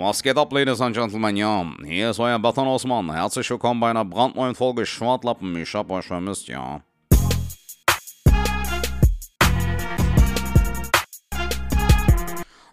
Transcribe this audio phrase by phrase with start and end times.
[0.00, 1.36] Was geht ab, Ladies and Gentlemen?
[1.36, 3.12] Ja, hier ist euer Batan Osman.
[3.12, 5.56] Herzlich willkommen bei einer brandneuen Folge Schwartlappen.
[5.56, 6.80] Ich hab euch vermisst, ja.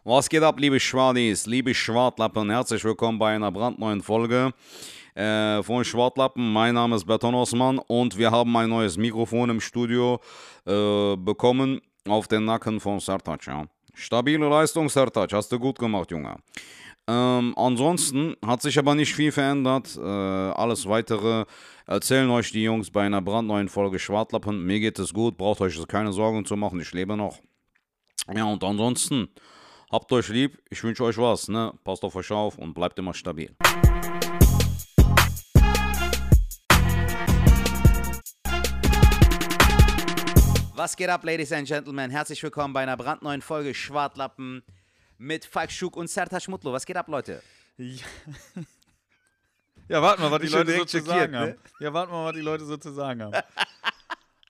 [0.04, 2.52] Was geht ab, liebe Schwadis, liebe Schwartlappen?
[2.52, 4.54] Herzlich willkommen bei einer brandneuen Folge
[5.16, 6.54] äh, von Schwartlappen.
[6.54, 10.20] Mein Name ist Beton Osman und wir haben ein neues Mikrofon im Studio
[10.68, 13.66] äh, bekommen auf den Nacken von Sertac, ja.
[13.96, 16.36] Stabile Leistung, Sertac, hast du gut gemacht, Junge.
[17.08, 19.96] Ähm, ansonsten hat sich aber nicht viel verändert.
[19.96, 21.46] Äh, alles weitere
[21.86, 24.66] erzählen euch die Jungs bei einer brandneuen Folge Schwartlappen.
[24.66, 27.40] Mir geht es gut, braucht euch keine Sorgen zu machen, ich lebe noch.
[28.34, 29.28] Ja, und ansonsten
[29.92, 31.74] habt euch lieb, ich wünsche euch was, ne?
[31.84, 33.56] Passt auf euch auf und bleibt immer stabil.
[40.74, 42.10] Was geht ab, Ladies and Gentlemen?
[42.10, 44.64] Herzlich willkommen bei einer brandneuen Folge Schwartlappen
[45.18, 46.72] mit Falk Schuk und Sertac Mutlu.
[46.72, 47.42] Was geht ab, Leute?
[47.78, 48.06] Ja.
[49.90, 51.40] ja, warten wir, was die Leute so zu sagen ne?
[51.40, 51.56] haben.
[51.80, 53.34] Ja, warten wir, was die Leute so zu sagen haben.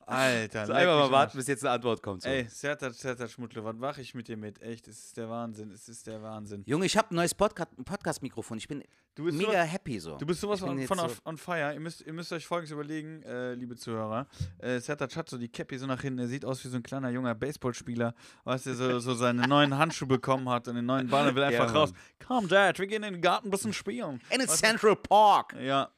[0.06, 2.22] Alter, So, mich mal warten, bis jetzt eine Antwort kommt.
[2.22, 2.28] So.
[2.28, 4.62] Ey, Sertac, Sertac Schmuttler, was mache ich mit dir mit?
[4.62, 6.62] Echt, es ist der Wahnsinn, es ist der Wahnsinn.
[6.64, 8.58] Junge, ich habe ein neues Podca Podcast-Mikrofon.
[8.58, 8.84] Ich bin
[9.18, 10.16] mega sowas- happy so.
[10.16, 11.72] Du bist sowas von, von so- on fire.
[11.74, 14.28] Ihr müsst, ihr müsst euch folgendes überlegen, äh, liebe Zuhörer.
[14.58, 16.20] Äh, Sertac hat so die Cappy so nach hinten.
[16.20, 19.76] Er sieht aus wie so ein kleiner junger Baseballspieler, weißt du, so, so seine neuen
[19.76, 21.92] Handschuhe bekommen hat und den neuen Ball und will einfach Ja, raus.
[22.24, 24.20] Komm, Dad, wir gehen in den Garten ein bisschen spielen.
[24.30, 24.46] In du?
[24.46, 25.56] Central Park.
[25.60, 25.90] Ja.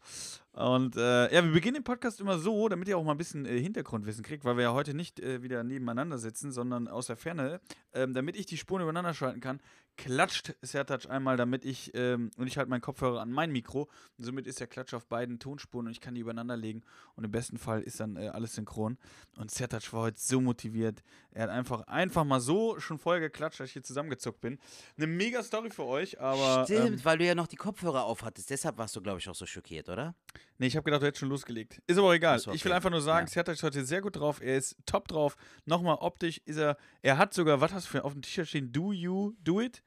[0.59, 3.47] Und äh, ja, wir beginnen den Podcast immer so, damit ihr auch mal ein bisschen
[3.47, 7.17] äh, Hintergrundwissen kriegt, weil wir ja heute nicht äh, wieder nebeneinander sitzen, sondern aus der
[7.17, 7.61] Ferne.
[7.92, 9.61] Ähm, damit ich die Spuren übereinander schalten kann,
[9.98, 13.91] klatscht Sertac einmal, damit ich, ähm, und ich halte meinen Kopfhörer an mein Mikro.
[14.16, 16.82] Und somit ist der Klatsch auf beiden Tonspuren und ich kann die übereinander legen.
[17.16, 18.96] Und im besten Fall ist dann äh, alles synchron.
[19.36, 21.02] Und Sertac war heute so motiviert.
[21.33, 24.58] Er hat einfach, einfach mal so schon vorher geklatscht, dass ich hier zusammengezuckt bin.
[24.96, 26.64] Eine mega Story für euch, aber.
[26.64, 28.50] Stimmt, ähm, weil du ja noch die Kopfhörer aufhattest.
[28.50, 30.14] Deshalb warst du, glaube ich, auch so schockiert, oder?
[30.58, 31.83] Nee, ich habe gedacht, du hättest schon losgelegt.
[31.86, 32.36] Ist aber egal.
[32.36, 32.77] Ach so, Ich will okay.
[32.77, 33.33] einfach nur sagen, Ja.
[33.33, 34.40] Sertac ist heute sehr gut drauf.
[34.40, 35.36] Er ist top drauf.
[35.67, 36.77] Nochmal optisch ist er.
[37.02, 38.73] Er hat sogar, was hast du für auf dem T-Shirt stehen?
[38.73, 39.83] Do you do it?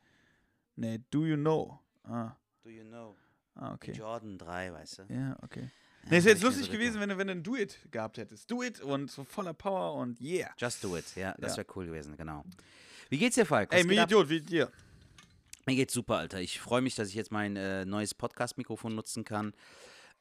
[0.81, 1.80] Nee, do you know?
[2.03, 2.31] Ah,
[2.64, 3.16] Do you know?
[3.56, 3.92] ah okay.
[3.92, 5.14] Jordan 3, weißt du?
[5.14, 5.69] Ja, okay.
[6.09, 8.18] Nee, es wäre jetzt lustig so gewesen, wenn du, wenn du ein Do It gehabt
[8.18, 8.50] hättest.
[8.50, 10.50] Do It und so voller Power und yeah.
[10.58, 11.58] Just do it, ja, das Ja.
[11.58, 12.44] wäre cool gewesen, genau.
[13.09, 13.72] Wie geht's dir, Falk?
[13.72, 14.02] Was Ey, mir?
[14.02, 14.72] Idiot, wie dir.
[15.68, 16.42] Mir geht's super, Alter.
[16.42, 19.53] Ich freue mich, dass ich jetzt mein äh, neues Podcast-Mikrofon nutzen kann.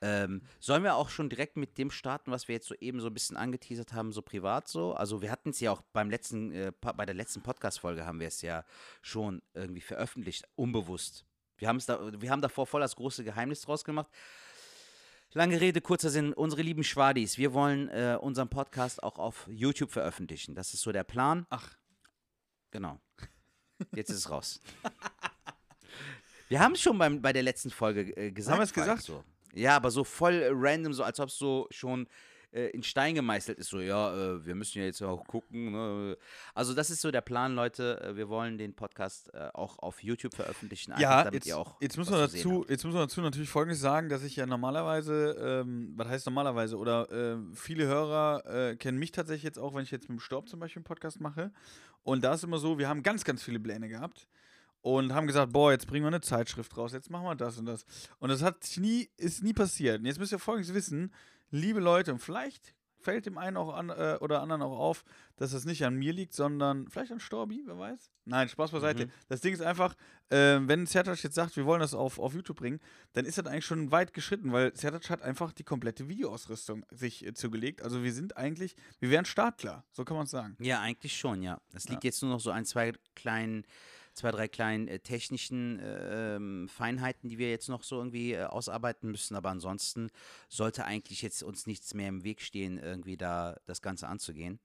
[0.02, 3.08] Ähm, sollen wir auch schon direkt mit dem starten, was wir jetzt so eben so
[3.08, 4.94] ein bisschen angeteasert haben, so privat so?
[4.94, 8.28] Also wir hatten es ja auch beim letzten, äh, bei der letzten Podcast-Folge haben wir
[8.28, 8.64] es ja
[9.02, 11.26] schon irgendwie veröffentlicht, unbewusst.
[11.58, 14.10] Wir, haben's da, wir haben davor voll das große Geheimnis draus gemacht.
[15.32, 19.92] Lange Rede, kurzer Sinn, unsere lieben Schwadis, wir wollen äh, unseren Podcast auch auf YouTube
[19.92, 20.54] veröffentlichen.
[20.54, 21.46] Das ist so der Plan.
[21.50, 21.76] Ach,
[22.70, 23.00] Genau.
[23.94, 24.60] Jetzt ist es raus.
[26.48, 28.52] Wir haben es schon beim, bei der letzten Folge äh, gesagt.
[28.52, 29.02] Haben wir es gesagt?
[29.02, 29.24] So.
[29.54, 32.06] Ja, aber so voll äh, random, so als ob es so schon
[32.52, 33.68] äh, in Stein gemeißelt ist.
[33.68, 35.72] So, ja, äh, wir müssen ja jetzt auch gucken.
[35.72, 36.16] Ne?
[36.54, 38.00] Also das ist so der Plan, Leute.
[38.02, 40.94] Äh, Wir wollen den Podcast äh, auch auf YouTube veröffentlichen.
[40.98, 43.02] ja, damit jetzt, ihr auch jetzt, muss was man zu sehen dazu, jetzt muss man
[43.04, 47.86] dazu natürlich Folgendes sagen, dass ich ja normalerweise, ähm, was heißt normalerweise, oder ähm, viele
[47.86, 50.80] Hörer äh, kennen mich tatsächlich jetzt auch, wenn ich jetzt mit dem Staub zum Beispiel
[50.80, 51.52] einen Podcast mache.
[52.02, 54.26] Und da ist immer so, wir haben ganz, ganz viele Pläne gehabt
[54.82, 57.66] und haben gesagt, boah, jetzt bringen wir eine Zeitschrift raus, jetzt machen wir das und
[57.66, 57.84] das.
[58.18, 60.00] Und das hat nie, ist nie passiert.
[60.00, 61.12] Und jetzt müsst ihr Folgendes wissen,
[61.50, 65.04] liebe Leute, und vielleicht fällt dem einen auch an, äh, oder anderen auch auf,
[65.36, 68.10] dass das nicht an mir liegt, sondern vielleicht an Storbi, wer weiß.
[68.26, 69.06] Nein, Spaß beiseite.
[69.06, 69.10] Mhm.
[69.28, 69.94] Das Ding ist einfach,
[70.28, 72.80] äh, wenn Sertac jetzt sagt, wir wollen das auf, auf YouTube bringen,
[73.14, 77.26] dann ist das eigentlich schon weit geschritten, weil Sertac hat einfach die komplette Videoausrüstung sich
[77.26, 77.82] äh, zugelegt.
[77.82, 80.56] Also wir sind eigentlich, wir wären startklar, so kann man es sagen.
[80.60, 81.60] Ja, eigentlich schon, ja.
[81.72, 83.64] Es liegt jetzt nur noch so ein, zwei kleinen,
[84.14, 89.10] zwei, drei kleinen äh, technischen äh, Feinheiten, die wir jetzt noch so irgendwie äh, ausarbeiten
[89.10, 89.36] müssen.
[89.36, 90.10] Aber ansonsten
[90.48, 94.58] sollte eigentlich jetzt uns nichts mehr im Weg stehen, irgendwie da das Ganze anzugehen.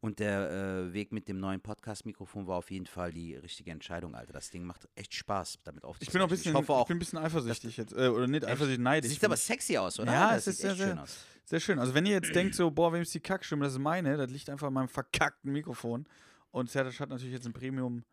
[0.00, 4.14] Und der äh, Weg mit dem neuen Podcast-Mikrofon war auf jeden Fall die richtige Entscheidung,
[4.14, 4.34] Alter.
[4.34, 6.12] Das Ding macht echt Spaß, damit Ich aufzunehmen.
[6.12, 6.82] bin auch ein bisschen, ich hoffe auch.
[6.82, 9.08] ich bin ein bisschen eifersüchtig jetzt, äh, oder nicht eifersüchtig, neidisch.
[9.12, 10.12] sieht Ich aber sexy aus, oder?
[10.12, 11.16] Ja, es ist sieht echt sehr, schön sehr- aus.
[11.46, 11.78] Sehr schön.
[11.78, 14.30] Also wenn ihr jetzt denkt so, boah, wem ist die Kackstimme, das ist meine, das
[14.30, 16.06] liegt einfach an meinem verkackten Mikrofon.
[16.50, 18.04] Und Sertac hat natürlich jetzt ein Premium,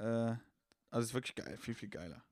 [0.00, 0.36] äh,
[0.90, 2.24] also ist wirklich geil, viel, viel geiler.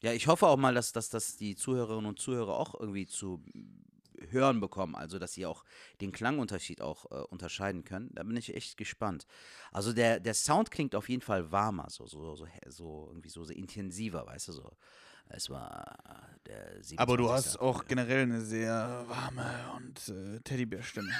[0.00, 3.44] Ja, ich hoffe auch mal, dass, dass das die Zuhörerinnen und Zuhörer auch irgendwie zu
[4.30, 5.64] hören bekommen, also dass sie auch
[6.00, 8.10] den Klangunterschied auch äh, unterscheiden können.
[8.14, 9.26] Da bin ich echt gespannt.
[9.70, 13.44] Also der, der Sound klingt auf jeden Fall warmer, so, so, so, so irgendwie so,
[13.44, 14.76] so intensiver, weißt du, so.
[15.30, 15.98] Es war
[16.46, 16.98] der 27.
[16.98, 21.12] Aber du hast auch generell eine sehr warme und äh, Teddybärstimme.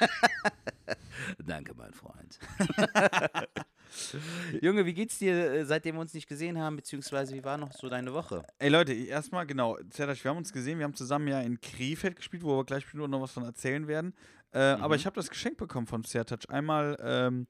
[1.46, 2.38] Danke, mein Freund.
[4.62, 7.72] Junge, wie geht's dir, äh, seitdem wir uns nicht gesehen haben, beziehungsweise wie war noch
[7.72, 8.42] so deine Woche?
[8.58, 12.16] Ey Leute, erstmal genau, Zerdasch, wir haben uns gesehen, wir haben zusammen ja in Krefeld
[12.16, 14.14] gespielt, wo wir gleich noch was von erzählen werden.
[14.52, 14.94] Äh, Aber Mhm.
[15.00, 16.48] ich habe das Geschenk bekommen von Zerdasch.
[16.48, 17.46] Einmal ähm,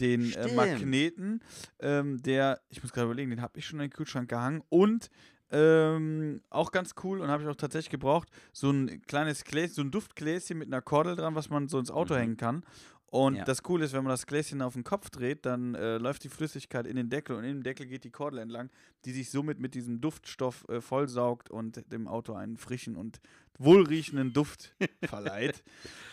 [0.00, 0.48] den äh.
[0.48, 1.40] Magneten,
[1.80, 5.08] ähm, der, ich muss gerade überlegen, den habe ich schon in den Kühlschrank gehangen und
[5.54, 9.82] ähm, auch ganz cool und habe ich auch tatsächlich gebraucht, so ein kleines Gläschen, so
[9.82, 12.18] ein Duftgläschen mit einer Kordel dran, was man so ins Auto Mhm.
[12.18, 12.64] hängen kann.
[13.12, 13.44] Und Ja.
[13.44, 16.30] das Coole ist, wenn man das Gläschen auf den Kopf dreht, dann äh, läuft die
[16.30, 18.70] Flüssigkeit in den Deckel und in dem Deckel geht die Kordel entlang,
[19.04, 23.20] die sich somit mit diesem Duftstoff äh, vollsaugt und dem Auto einen frischen und
[23.58, 24.74] wohlriechenden Duft
[25.04, 25.62] verleiht.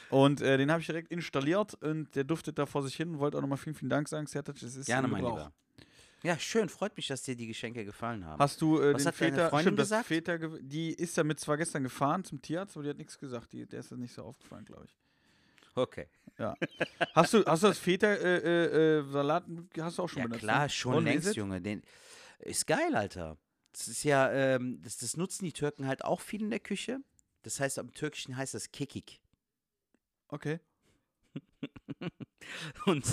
[0.09, 3.17] Und äh, den habe ich direkt installiert und der duftet da vor sich hin.
[3.19, 4.61] Wollte auch nochmal vielen, vielen Dank sagen, Sertac.
[4.61, 5.23] Es ist Gerne, mein.
[5.23, 5.53] Lieber.
[6.21, 8.39] Ja, schön, freut mich, dass dir die Geschenke gefallen haben.
[8.39, 10.05] Hast du äh, Was den Väter, Freundin stimmt, gesagt?
[10.05, 13.53] Väter, die ist damit zwar gestern gefahren zum Tierarzt, aber die hat nichts gesagt.
[13.53, 14.97] Die, der ist das nicht so aufgefallen, glaube ich.
[15.75, 16.07] Okay.
[17.13, 20.39] Hast du, hast du das Väter äh, äh, äh, hast du auch schon Ja benutzt?
[20.41, 20.69] klar, ne?
[20.69, 21.36] schon Und, längst?
[21.36, 21.62] Junge.
[21.62, 21.81] Den,
[22.39, 23.38] ist geil, Alter.
[23.74, 27.00] Das ist ja, ähm, das, das nutzen die Türken halt auch viel in der Küche.
[27.44, 29.19] Das heißt, am Türkischen heißt das Kekik.
[30.30, 30.59] Okay.
[32.85, 33.06] Und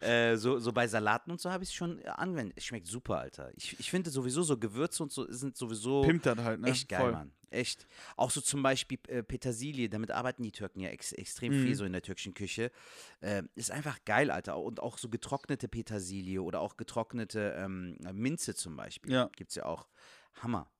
[0.00, 2.56] äh, so, so bei Salaten und so habe ich es schon äh, anwendet.
[2.56, 3.50] Es schmeckt super, Alter.
[3.56, 6.68] Ich, ich finde sowieso so Gewürze und so sind sowieso Pimmt das halt, ne?
[6.68, 7.12] echt geil, Voll.
[7.12, 7.32] Mann.
[7.50, 7.86] Echt.
[8.16, 11.66] Auch so zum Beispiel äh, Petersilie, damit arbeiten die Türken ja ex extrem Mhm.
[11.66, 12.70] viel so in der türkischen Küche.
[13.22, 14.56] Ähm, ist einfach geil, Alter.
[14.58, 19.12] Und auch so getrocknete Petersilie oder auch getrocknete ähm, Minze zum Beispiel.
[19.12, 19.30] Ja.
[19.36, 19.88] Gibt es ja auch.
[20.42, 20.70] Hammer.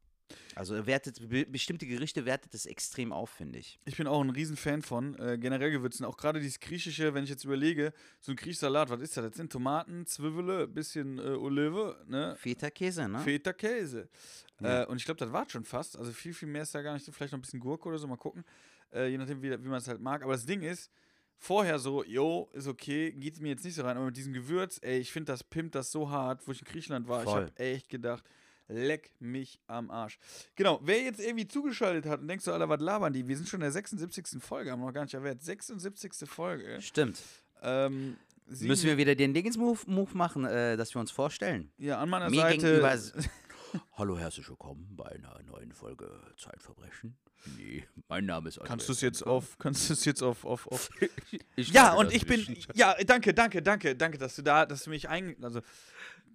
[0.54, 3.78] Also er wertet, be bestimmte Gerichte wertet es extrem auf, finde ich.
[3.84, 6.04] Ich bin auch ein Riesenfan von äh, generell Gewürzen.
[6.04, 9.28] Auch gerade dieses griechische, wenn ich jetzt überlege, so ein griechischer Salat, was ist das?
[9.28, 12.36] Das sind Tomaten, Zwiebele, bisschen äh, Olive, ne?
[12.36, 13.20] Feta-Käse, ne?
[13.20, 14.08] Feta Käse.
[14.60, 14.82] Ja.
[14.82, 15.98] Äh, und ich glaube, das war schon fast.
[15.98, 17.08] Also viel, viel mehr ist da gar nicht.
[17.12, 18.44] Vielleicht noch ein bisschen Gurke oder so, mal gucken.
[18.92, 20.22] Äh, je nachdem, wie, wie man es halt mag.
[20.22, 20.90] Aber das Ding ist,
[21.40, 23.96] vorher so, jo, ist okay, geht mir jetzt nicht so rein.
[23.96, 26.66] Aber mit diesem Gewürz, ey, ich finde, das pimmt das so hart, wo ich in
[26.66, 27.22] Griechenland war.
[27.22, 27.46] Ich Voll.
[27.46, 28.24] habe echt gedacht,
[28.70, 30.18] leck mich am Arsch.
[30.56, 33.26] Genau, wer jetzt irgendwie zugeschaltet hat und denkst so, Alter, was labern die?
[33.26, 34.42] Wir sind schon in der 76.
[34.42, 35.42] Folge, haben wir noch gar nicht erwähnt.
[35.42, 36.12] 76.
[36.28, 36.80] Folge.
[36.80, 37.18] Stimmt.
[37.62, 41.70] Ähm, sieben- Müssen wir wieder den Dingens-Move Move machen, äh, dass wir uns vorstellen?
[41.78, 43.00] ja, an meiner Mir Seite.
[43.94, 47.16] Hallo, herzlich willkommen bei einer neuen Folge Zeitverbrechen.
[47.56, 50.66] Nee, mein Name ist Kannst du es jetzt auf, kannst du es jetzt auf, auf,
[50.66, 50.90] auf
[51.56, 52.56] Ja, und ich bin.
[52.74, 55.36] Ja, danke, danke, danke, danke, dass du da, dass du mich ein.
[55.42, 55.60] Also,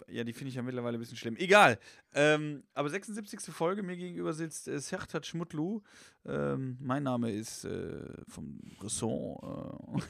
[0.07, 1.35] ja, die finde ich ja mittlerweile ein bisschen schlimm.
[1.37, 1.79] Egal.
[2.13, 3.53] Ähm, aber 76.
[3.53, 5.81] Folge, mir gegenüber sitzt äh, Sertat Schmutlu.
[6.25, 10.01] Ähm, mein Name ist äh, vom Ressort.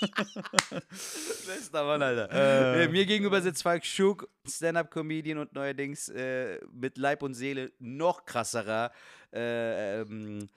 [0.00, 0.06] Äh,
[0.80, 2.30] Bester Mann, Alter.
[2.30, 2.84] Äh.
[2.84, 8.24] Äh, mir gegenüber sitzt Falk Schuck, Stand-Up-Comedian und neuerdings äh, mit Leib und Seele noch
[8.24, 8.92] krasserer,
[9.32, 10.48] äh, ähm,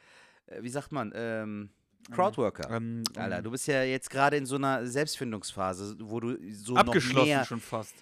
[0.47, 1.69] äh, wie sagt man, ähm,
[2.11, 2.69] Crowdworker.
[2.69, 6.81] ähm, Alter, du bist ja jetzt gerade in so einer Selbstfindungsphase, wo du so noch
[6.81, 7.95] abgeschlossen mehr schon fast.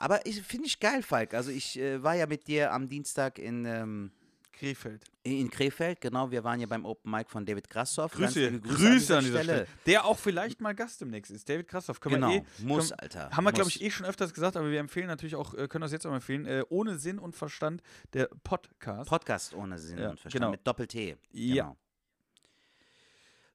[0.00, 1.34] Aber ich finde ich geil, Falk.
[1.34, 4.10] Also ich äh, war ja mit dir am Dienstag in, ähm,
[4.52, 5.04] Krefeld.
[5.24, 6.30] in Krefeld, genau.
[6.30, 8.12] Wir waren ja beim Open Mic von David Grassoff.
[8.12, 9.66] Ganz Grüße, liebe Grüße, an dieser Stelle.
[9.84, 11.46] Der auch vielleicht mal Gast demnächst ist.
[11.46, 12.00] David Krassoff.
[12.00, 13.30] Können Genau, wir eh, muss, können- Alter.
[13.30, 15.82] Haben wir, glaube ich, eh schon öfters gesagt, aber wir empfehlen natürlich auch, äh, können
[15.82, 17.82] das jetzt auch mal empfehlen, äh, ohne Sinn und Verstand,
[18.14, 19.10] der Podcast.
[19.10, 20.50] Podcast ohne Sinn Ja, und Verstand genau.
[20.52, 21.16] mit Doppel-T.
[21.32, 21.54] Ja.
[21.64, 21.76] Genau.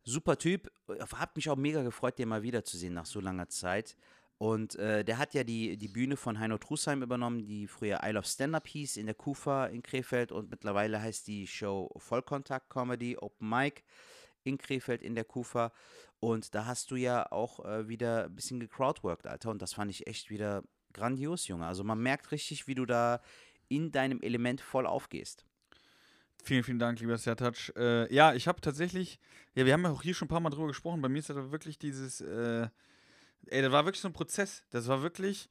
[0.03, 0.71] Super Typ.
[1.15, 3.95] Hat mich auch mega gefreut, den mal wiederzusehen nach so langer Zeit.
[4.37, 8.11] Und äh, der hat ja die, die Bühne von Heino Trusheim übernommen, die früher I
[8.11, 10.31] Love Stand-Up hieß, in der Kufa in Krefeld.
[10.31, 13.83] Und mittlerweile heißt die Show Vollkontakt Comedy, Open Mic
[14.43, 15.71] in Krefeld in der Kufa.
[16.19, 19.51] Und da hast du ja auch äh, wieder ein bisschen gecrowdworked, Alter.
[19.51, 21.65] Und das fand ich echt wieder grandios, Junge.
[21.65, 23.21] Also man merkt richtig, wie du da
[23.69, 25.45] in deinem Element voll aufgehst.
[26.43, 27.73] Vielen, vielen Dank, lieber Sertac.
[27.75, 29.19] Äh, ja, ich habe tatsächlich,
[29.55, 31.01] ja, wir haben ja auch hier schon ein paar Mal drüber gesprochen.
[31.01, 32.67] Bei mir ist das wirklich dieses, äh,
[33.51, 34.63] ey, das war wirklich so ein Prozess.
[34.69, 35.49] Das war wirklich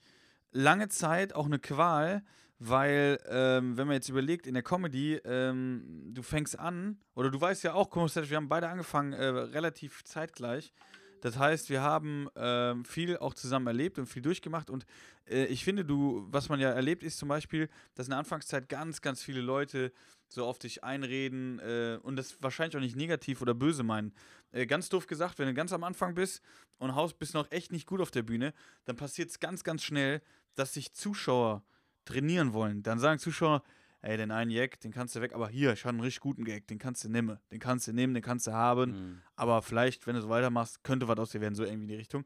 [0.53, 2.23] lange Zeit auch eine Qual,
[2.59, 7.41] weil, ähm, wenn man jetzt überlegt, in der Comedy, ähm, du fängst an, oder du
[7.41, 10.73] weißt ja auch, wir haben beide angefangen, äh, relativ zeitgleich.
[11.21, 14.69] Das heißt, wir haben ähm, viel auch zusammen erlebt und viel durchgemacht.
[14.69, 14.85] Und
[15.27, 18.69] äh, ich finde, du, was man ja erlebt, ist zum Beispiel, dass in der Anfangszeit
[18.69, 19.91] ganz, ganz viele Leute
[20.35, 24.13] so auf dich einreden äh, und das wahrscheinlich auch nicht negativ oder böse meinen.
[24.53, 26.43] Äh, ganz doof gesagt, wenn du ganz am Anfang bist
[26.79, 28.53] und haust bist noch echt nicht gut auf der Bühne,
[28.85, 30.21] dann passiert es ganz, ganz schnell,
[30.55, 31.63] dass sich Zuschauer
[32.05, 32.83] trainieren wollen.
[32.83, 33.63] Dann sagen Zuschauer,
[34.03, 36.45] ey, den einen Gag, den kannst du weg, aber hier, ich habe einen richtig guten
[36.45, 39.23] Gag, den kannst du nehmen, den kannst du nehmen, den kannst du haben, Mhm.
[39.37, 41.95] aber vielleicht, wenn du so weitermachst, könnte was aus dir werden, so irgendwie in die
[41.97, 42.25] Richtung.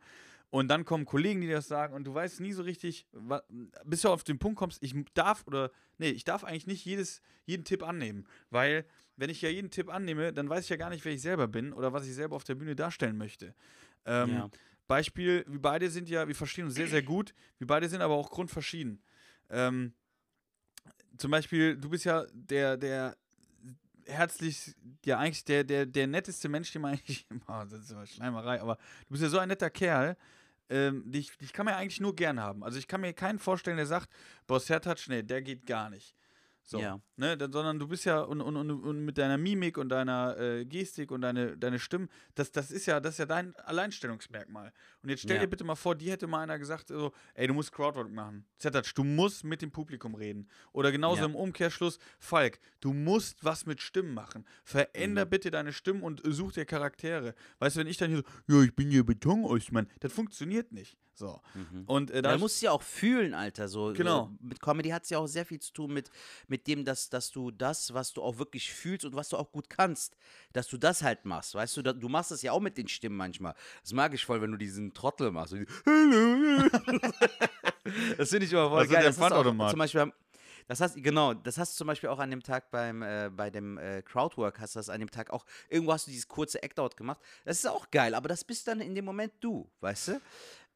[0.51, 3.07] Und dann kommen Kollegen, die das sagen und du weißt nie so richtig,
[3.85, 7.21] bis du auf den Punkt kommst, ich darf oder, nee, ich darf eigentlich nicht jedes,
[7.45, 8.87] jeden Tipp annehmen, weil
[9.17, 11.49] wenn ich ja jeden Tipp annehme, dann weiß ich ja gar nicht, wer ich selber
[11.49, 13.55] bin oder was ich selber auf der Bühne darstellen möchte.
[14.07, 14.51] Ähm, Ja.
[14.87, 18.15] Beispiel, wir beide sind ja, wir verstehen uns sehr, sehr gut, wir beide sind aber
[18.15, 19.03] auch grundverschieden.
[19.51, 19.93] Ähm,
[21.19, 23.15] zum Beispiel, du bist ja der, der
[24.07, 24.75] herzlich,
[25.05, 28.63] ja eigentlich der, der, der netteste Mensch, den man eigentlich, oh, das ist aber Schleimerei,
[28.63, 30.17] aber du bist ja so ein netter Kerl,
[30.71, 32.65] ähm, dich, dich kann man ja eigentlich nur gern haben.
[32.65, 34.11] Also ich kann mir keinen vorstellen, der sagt,
[34.47, 36.18] Boss Sertac, nee, der geht gar nicht.
[36.71, 37.01] So, Ja.
[37.17, 41.11] ne, sondern du bist ja und, und, und, mit deiner Mimik und deiner äh, Gestik
[41.11, 44.71] und deine, deine Stimme, das, das ist ja, das ist ja dein Alleinstellungsmerkmal.
[45.03, 45.43] Und jetzt stell Ja.
[45.43, 48.45] dir bitte mal vor, die hätte mal einer gesagt, so, ey, du musst Crowdwork machen.
[48.59, 50.47] Zettatsch, du musst mit dem Publikum reden.
[50.73, 51.27] Oder genauso Ja.
[51.27, 54.45] im Umkehrschluss, Falk, du musst was mit Stimmen machen.
[54.63, 55.31] Veränder Mhm.
[55.31, 57.35] bitte deine Stimmen und äh, such dir Charaktere.
[57.61, 60.99] Weißt du, wenn ich dann hier so, ja, ich bin hier Beton-Ostmann, das funktioniert nicht.
[61.19, 61.41] So.
[61.87, 63.67] Und äh, da ist- musst du ja auch fühlen, Alter.
[63.69, 64.31] So, Genau.
[64.41, 66.11] Mit Comedy hat es ja auch sehr viel zu tun mit,
[66.47, 69.51] mit dem, dass, dass du das, was du auch wirklich fühlst und was du auch
[69.51, 70.17] gut kannst,
[70.53, 71.55] dass du das halt machst.
[71.57, 73.55] Weißt du, da, du machst das ja auch mit den Stimmen manchmal.
[73.83, 75.55] Das mag ich voll, wenn du diesen Trottel machst.
[78.19, 79.03] Das finde ich immer voll Das ist geil.
[79.03, 80.13] der Das auch zum Beispiel
[80.67, 83.49] das hast, genau, das hast du zum Beispiel auch an dem Tag beim, äh, bei
[83.49, 86.63] dem äh, Crowdwork, hast du das an dem Tag auch, irgendwo hast du dieses kurze
[86.63, 87.19] Act-Out gemacht.
[87.47, 90.21] Das ist auch geil, aber das bist dann in dem Moment du, weißt du?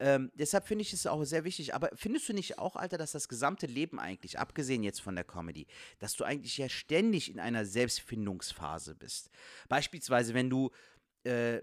[0.02, 1.76] Ähm, deshalb finde ich es auch sehr wichtig.
[1.76, 5.22] Aber findest du nicht auch, Alter, dass das gesamte Leben eigentlich, abgesehen jetzt von der
[5.22, 5.68] Comedy,
[6.00, 9.30] dass du eigentlich ja ständig in einer Selbstfindungsphase bist?
[9.68, 10.72] Beispielsweise, wenn du
[11.22, 11.62] äh,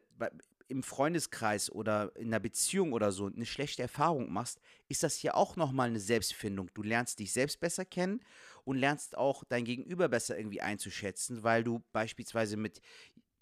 [0.70, 5.34] im Freundeskreis oder in einer Beziehung oder so eine schlechte Erfahrung machst, ist das ja
[5.34, 6.70] auch nochmal eine Selbstfindung.
[6.74, 8.22] Du lernst dich selbst besser kennen
[8.64, 12.80] und lernst auch dein Gegenüber besser irgendwie einzuschätzen, weil du beispielsweise mit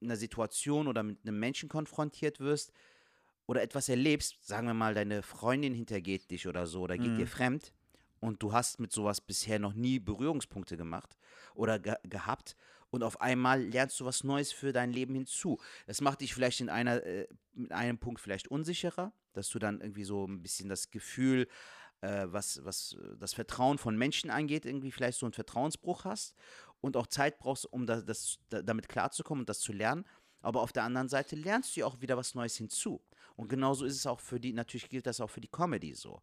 [0.01, 2.73] einer Situation oder mit einem Menschen konfrontiert wirst
[3.47, 7.27] oder etwas erlebst, sagen wir mal, deine Freundin hintergeht dich oder so oder geht dir
[7.27, 7.73] fremd
[8.19, 11.17] und du hast mit sowas bisher noch nie Berührungspunkte gemacht
[11.55, 12.55] oder ge gehabt
[12.89, 15.59] und auf einmal lernst du was Neues für dein Leben hinzu.
[15.87, 19.81] Das macht dich vielleicht in einer, äh, mit einem Punkt vielleicht unsicherer, dass du dann
[19.81, 21.47] irgendwie so ein bisschen das Gefühl,
[22.01, 26.35] äh, was, was das Vertrauen von Menschen angeht, irgendwie vielleicht so einen Vertrauensbruch hast
[26.79, 30.05] und auch Zeit brauchst, um da, das, da, damit klarzukommen und das zu lernen.
[30.41, 33.01] Aber auf der anderen Seite lernst du ja auch wieder was Neues hinzu.
[33.37, 36.21] Und genauso ist es auch für die, natürlich gilt das auch für die Comedy so.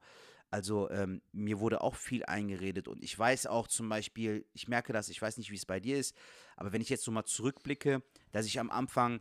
[0.50, 4.92] Also ähm, mir wurde auch viel eingeredet und ich weiß auch zum Beispiel, ich merke
[4.92, 6.14] das, ich weiß nicht, wie es bei dir ist,
[6.56, 9.20] aber wenn ich jetzt so mal zurückblicke, dass ich am Anfang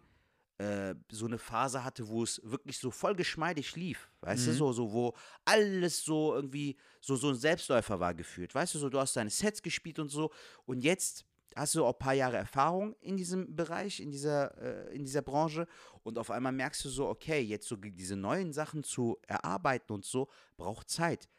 [0.60, 4.74] äh, so eine Phase hatte, wo es wirklich so voll geschmeidig lief, weißt du, so,
[4.74, 9.00] so, wo alles so irgendwie so, so ein Selbstläufer war gefühlt, weißt du, so, du
[9.00, 10.32] hast deine Sets gespielt und so
[10.66, 14.96] und jetzt hast du auch ein paar Jahre Erfahrung in diesem Bereich, in dieser, äh,
[14.96, 15.68] in dieser Branche
[16.04, 20.06] und auf einmal merkst du so, okay, jetzt so diese neuen Sachen zu erarbeiten und
[20.06, 21.30] so, braucht Zeit.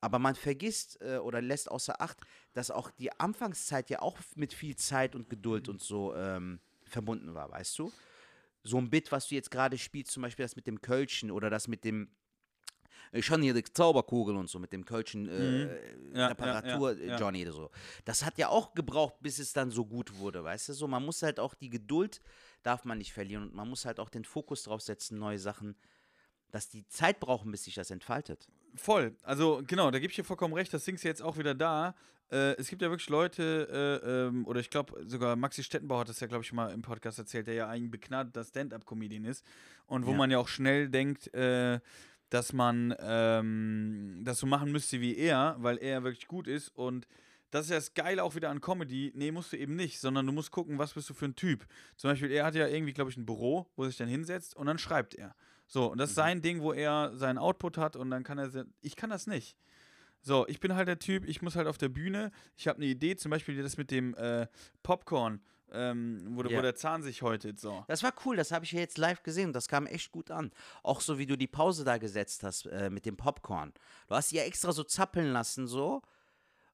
[0.00, 2.18] Aber man vergisst äh, oder lässt außer Acht,
[2.52, 7.34] dass auch die Anfangszeit ja auch mit viel Zeit und Geduld und so ähm, verbunden
[7.34, 7.90] war, weißt du?
[8.62, 11.50] So ein Bit, was du jetzt gerade spielst, zum Beispiel das mit dem Kölschen oder
[11.50, 12.08] das mit dem
[13.14, 15.70] ich habe hier die Zauberkugel und so mit dem Kölschen äh, Mhm.
[16.12, 17.16] Ja, ja, Reparatur ja, ja.
[17.18, 17.70] Johnny oder so.
[18.04, 20.72] Das hat ja auch gebraucht, bis es dann so gut wurde, weißt du?
[20.74, 22.20] So, man muss halt auch die Geduld
[22.62, 25.76] darf man nicht verlieren und man muss halt auch den Fokus drauf setzen, neue Sachen,
[26.50, 28.48] dass die Zeit brauchen, bis sich das entfaltet.
[28.76, 29.14] Voll.
[29.22, 30.72] Also genau, da gebe ich dir vollkommen recht.
[30.72, 31.94] Das Ding ist jetzt auch wieder da.
[32.30, 36.08] Äh, es gibt ja wirklich Leute, äh, ähm, oder ich glaube sogar Maxi Stettenbauer hat
[36.08, 39.44] das ja, glaube ich, mal im Podcast erzählt, der ja ein begnadeter Stand-up-Comedian ist
[39.86, 40.16] und wo Ja.
[40.16, 41.80] man ja auch schnell denkt, äh,
[42.30, 47.06] dass man ähm, das so machen müsste wie er, weil er wirklich gut ist und
[47.50, 49.12] das ist ja das Geile auch wieder an Comedy.
[49.14, 51.64] Nee, musst du eben nicht, sondern du musst gucken, was bist du für ein Typ.
[51.96, 54.56] Zum Beispiel, er hat ja irgendwie, glaube ich, ein Büro, wo er sich dann hinsetzt
[54.56, 55.36] und dann schreibt er.
[55.68, 58.66] So, und das ist sein Ding, wo er seinen Output hat und dann kann er.
[58.80, 59.56] Ich kann das nicht.
[60.20, 62.86] So, ich bin halt der Typ, ich muss halt auf der Bühne, ich habe eine
[62.86, 64.48] Idee, zum Beispiel das mit dem äh,
[64.82, 65.40] Popcorn,
[65.72, 66.58] ähm, wo, Ja.
[66.58, 67.58] wo der Zahn sich häutet.
[67.60, 67.84] So.
[67.88, 70.30] Das war cool, das habe ich ja jetzt live gesehen und das kam echt gut
[70.30, 70.50] an.
[70.82, 73.72] Auch so wie du die Pause da gesetzt hast äh, mit dem Popcorn.
[74.08, 76.02] Du hast die ja extra so zappeln lassen, so,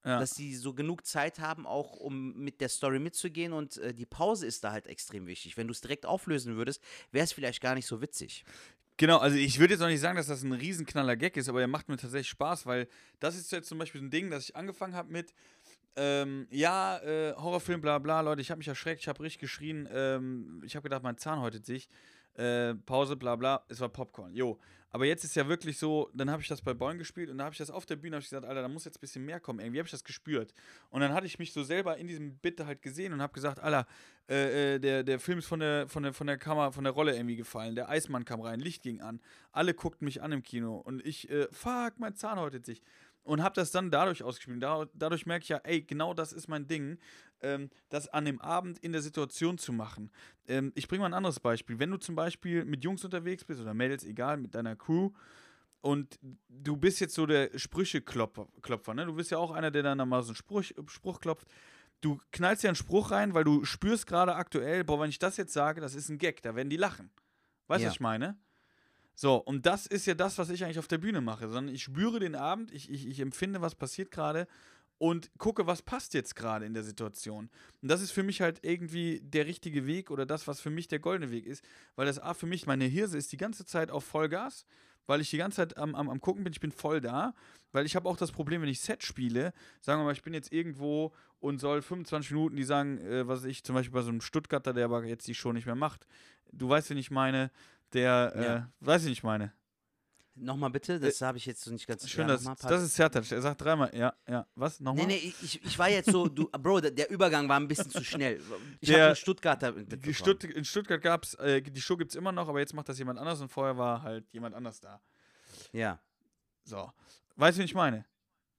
[0.03, 0.19] Ja.
[0.19, 4.05] dass sie so genug Zeit haben, auch um mit der Story mitzugehen und äh, die
[4.07, 5.57] Pause ist da halt extrem wichtig.
[5.57, 6.81] Wenn du es direkt auflösen würdest,
[7.11, 8.43] wäre es vielleicht gar nicht so witzig.
[8.97, 11.61] Genau, also ich würde jetzt auch nicht sagen, dass das ein riesenknaller Gag ist, aber
[11.61, 12.87] er macht mir tatsächlich Spaß, weil
[13.19, 15.33] das ist jetzt zum Beispiel ein Ding, dass ich angefangen habe mit,
[15.95, 19.87] ähm, ja, äh, Horrorfilm, bla bla, Leute, ich habe mich erschreckt, ich habe richtig geschrien,
[19.91, 21.89] ähm, ich habe gedacht, mein Zahn häutet sich,
[22.35, 24.59] äh, Pause, bla bla, es war Popcorn, jo.
[24.93, 27.45] Aber jetzt ist ja wirklich so, dann habe ich das bei Boing gespielt und da
[27.45, 29.23] habe ich das auf der Bühne, habe ich gesagt, Alter, da muss jetzt ein bisschen
[29.23, 30.53] mehr kommen, irgendwie habe ich das gespürt.
[30.89, 33.59] Und dann hatte ich mich so selber in diesem Bit halt gesehen und habe gesagt,
[33.61, 33.87] Alter,
[34.29, 36.91] äh, äh, der, der Film ist von der, von, der, von der Kamera, von der
[36.91, 37.75] Rolle irgendwie gefallen.
[37.75, 39.21] Der Eismann kam rein, Licht ging an.
[39.53, 42.81] Alle guckten mich an im Kino und ich, äh, fuck, mein Zahn häutet sich.
[43.23, 44.63] Und habe das dann dadurch ausgespielt.
[44.63, 46.97] Da, dadurch merke ich ja, ey, genau das ist mein Ding.
[47.43, 50.11] ähm, das an dem Abend in der Situation zu machen.
[50.47, 51.79] Ähm, ich bringe mal ein anderes Beispiel.
[51.79, 55.09] Wenn du zum Beispiel mit Jungs unterwegs bist oder Mädels, egal, mit deiner Crew
[55.81, 59.05] und du bist jetzt so der Sprücheklopfer, Klopfer, ne?
[59.07, 61.47] Du bist ja auch einer, der dann mal so einen Spruch, Spruch klopft.
[62.01, 65.37] Du knallst ja einen Spruch rein, weil du spürst gerade aktuell, boah, wenn ich das
[65.37, 67.09] jetzt sage, das ist ein Gag, da werden die lachen.
[67.67, 67.89] Weißt du, Ja.
[67.89, 68.37] was ich meine?
[69.21, 71.83] So, und das ist ja das, was ich eigentlich auf der Bühne mache, sondern ich
[71.83, 74.47] spüre den Abend, ich, ich, ich empfinde, was passiert gerade
[74.97, 77.51] und gucke, was passt jetzt gerade in der Situation.
[77.83, 80.87] Und das ist für mich halt irgendwie der richtige Weg oder das, was für mich
[80.87, 81.63] der goldene Weg ist,
[81.95, 84.65] weil das A für mich, meine Hirse ist die ganze Zeit auf Vollgas,
[85.05, 87.35] weil ich die ganze Zeit am, am, am gucken bin, ich bin voll da,
[87.73, 90.33] weil ich habe auch das Problem, wenn ich Set spiele, sagen wir mal, ich bin
[90.33, 94.09] jetzt irgendwo und soll 25 Minuten, die sagen, äh, was ich zum Beispiel bei so
[94.09, 96.07] einem Stuttgarter, der aber jetzt die Show nicht mehr macht,
[96.51, 97.51] du weißt, wen ich meine,
[97.93, 98.55] der, Ja.
[98.57, 99.53] äh, weiß ich, ich meine.
[100.33, 102.95] Nochmal bitte, das habe ich jetzt so nicht ganz Äh, Schön, ja, dass, das ist
[102.95, 103.29] Sertac.
[103.31, 104.47] Er sagt dreimal, ja, ja.
[104.55, 104.79] Was?
[104.79, 105.07] Nee, Nochmal?
[105.07, 108.03] nee, ich- ich, ich war jetzt so, du, Bro, der, Übergang war ein bisschen zu
[108.03, 108.41] schnell.
[108.79, 110.13] Ich habe einen Stuttgarter Die mitbekommen.
[110.13, 112.87] Stutt in Stuttgart gab es, äh, die Show gibt es immer noch, aber jetzt macht
[112.87, 115.01] das jemand anders und vorher war halt jemand anders da.
[115.73, 115.99] Ja,
[116.63, 116.91] So.
[117.35, 118.05] Weißt du, wen ich meine?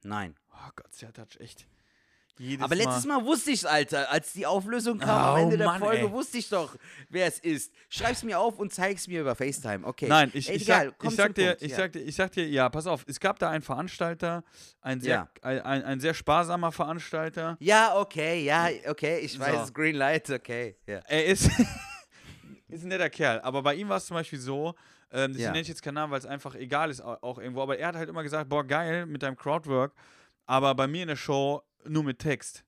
[0.02, 0.36] nein.
[0.52, 1.66] Oh Gott, Sertac, echt.
[2.38, 4.10] Jedes Aber letztes Mal wusste ich's, Alter.
[4.10, 6.10] Als die Auflösung kam am Oh, Ende der Mann, Folge, ey.
[6.10, 6.74] wusste ich doch,
[7.10, 7.72] wer es ist.
[7.90, 9.86] Schreib's mir auf und zeig's mir über FaceTime.
[9.86, 10.06] Okay.
[10.08, 11.76] Nein, ich, ich, egal, sag, komm ich, sag zum dir, Punkt, ich, ja.
[11.76, 14.42] sag dir, ich sag dir, ja, pass auf, es gab da einen Veranstalter,
[14.80, 17.56] ein sehr, ein, ein, ein sehr sparsamer Veranstalter.
[17.60, 19.60] Ja, okay, ja, okay, ich weiß, So.
[19.64, 20.76] es Green Light, okay.
[20.86, 21.00] Ja.
[21.06, 21.48] Er ist,
[22.68, 24.74] ist ein netter Kerl, aber bei ihm war es zum Beispiel so,
[25.12, 25.48] ähm, das Ja.
[25.50, 27.88] nenne ich jetzt keinen Namen, weil es einfach egal ist au- auch irgendwo, aber er
[27.88, 29.92] hat halt immer gesagt, boah, geil mit deinem Crowdwork,
[30.46, 32.64] aber bei mir in der Show nur mit Text.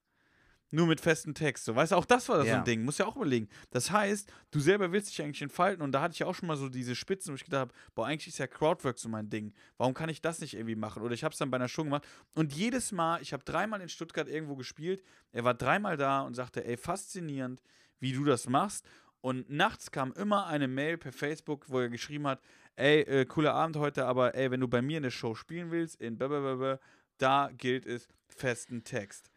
[0.71, 1.67] Nur mit festem Text.
[1.67, 2.59] So, weißt du, auch das war so Ja.
[2.59, 3.49] ein Ding, muss ja auch überlegen.
[3.71, 6.57] Das heißt, du selber willst dich eigentlich entfalten und da hatte ich auch schon mal
[6.57, 9.53] so diese Spitzen, wo ich gedacht habe, boah, eigentlich ist ja Crowdwork so mein Ding.
[9.77, 11.03] Warum kann ich das nicht irgendwie machen?
[11.05, 12.05] Oder ich habe es dann bei einer Show gemacht
[12.35, 16.35] und jedes Mal, ich habe dreimal in Stuttgart irgendwo gespielt, er war dreimal da und
[16.35, 17.63] sagte, ey, faszinierend,
[18.01, 18.85] wie du das machst.
[19.21, 22.41] Und nachts kam immer eine Mail per Facebook, wo er geschrieben hat,
[22.77, 25.71] ey, äh, cooler Abend heute, aber ey, wenn du bei mir in der Show spielen
[25.71, 26.81] willst, in blablabla,
[27.19, 29.31] da gilt es festen Text.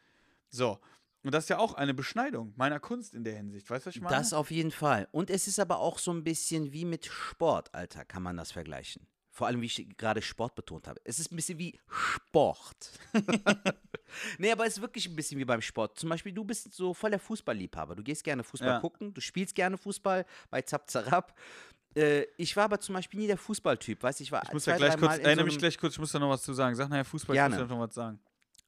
[0.50, 0.80] So.
[1.24, 3.70] Und das ist ja auch eine Beschneidung meiner Kunst in der Hinsicht.
[3.70, 4.16] Weißt du, was ich meine?
[4.16, 5.08] Das auf jeden Fall.
[5.12, 8.52] Und es ist aber auch so ein bisschen wie mit Sport, Alter, kann man das
[8.52, 9.08] vergleichen.
[9.30, 11.00] Vor allem, wie ich gerade Sport betont habe.
[11.04, 12.92] Es ist ein bisschen wie Sport.
[14.38, 16.00] nee, aber es ist wirklich ein bisschen wie beim Sport.
[16.00, 17.96] Zum Beispiel, du bist so voll der Fußballliebhaber.
[17.96, 18.80] Du gehst gerne Fußball Ja.
[18.80, 21.38] gucken, du spielst gerne Fußball bei Zap Zarab.
[21.98, 24.64] Äh, ich war aber zum Beispiel nie der Fußballtyp, weißt du, ich war ich muss
[24.64, 26.44] zwei, da gleich kurz, in erinnere so mich gleich kurz, ich muss da noch was
[26.44, 26.76] zu sagen.
[26.76, 27.58] Sag nachher Fußball, ich Gerne.
[27.58, 28.20] muss da noch was sagen.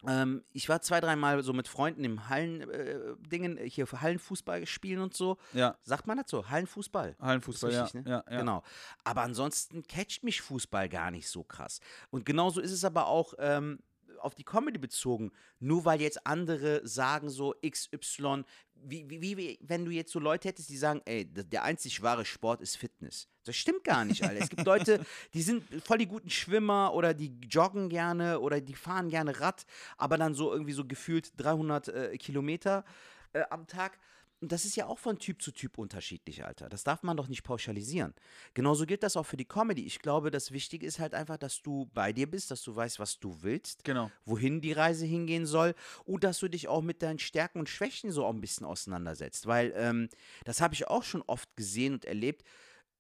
[0.08, 5.02] Ähm, ich war zwei, dreimal so mit Freunden im Hallen-Dingen, äh, hier für Hallenfußball spielen
[5.02, 5.38] und so.
[5.54, 6.50] Ja, Sagt man das so?
[6.50, 7.18] Hallenfußball?
[7.20, 8.10] Hallenfußball, Ist ja, richtig, ne?
[8.10, 8.40] ja, ja.
[8.40, 8.64] Genau.
[9.04, 11.82] Aber ansonsten catcht mich Fußball gar nicht so krass.
[12.12, 13.80] Und genauso ist es aber auch ähm,
[14.20, 15.32] auf die Comedy bezogen.
[15.60, 18.44] Nur weil jetzt andere sagen so XY,
[18.76, 22.26] wie, wie, wie wenn du jetzt so Leute hättest, die sagen, ey, der einzig wahre
[22.26, 23.28] Sport ist Fitness.
[23.44, 24.42] Das stimmt gar nicht, Alter.
[24.42, 28.76] Es gibt Leute, die sind voll die guten Schwimmer oder die joggen gerne oder die
[28.76, 29.66] fahren gerne Rad,
[29.98, 32.86] aber dann so irgendwie so gefühlt 300 äh, Kilometer
[33.34, 34.00] äh, am Tag.
[34.42, 36.70] Und das ist ja auch von Typ zu Typ unterschiedlich, Alter.
[36.70, 38.14] Das darf man doch nicht pauschalisieren.
[38.54, 39.86] Genauso gilt das auch für die Comedy.
[39.86, 43.00] Ich glaube, das Wichtige ist halt einfach, dass du bei dir bist, dass du weißt,
[43.00, 44.10] was du willst, Genau.
[44.24, 45.76] wohin die Reise hingehen soll
[46.06, 49.46] und dass du dich auch mit deinen Stärken und Schwächen so auch ein bisschen auseinandersetzt.
[49.46, 50.08] Weil ähm,
[50.46, 52.44] das habe ich auch schon oft gesehen und erlebt,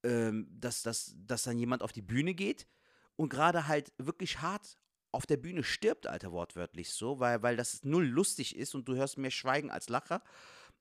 [0.04, 2.67] ähm, dass, dass, dass dann jemand auf die Bühne geht
[3.15, 4.78] und gerade halt wirklich hart
[5.12, 8.95] auf der Bühne stirbt, Alter, wortwörtlich so, weil, weil das null lustig ist und du
[8.95, 10.21] hörst mehr Schweigen als Lacher.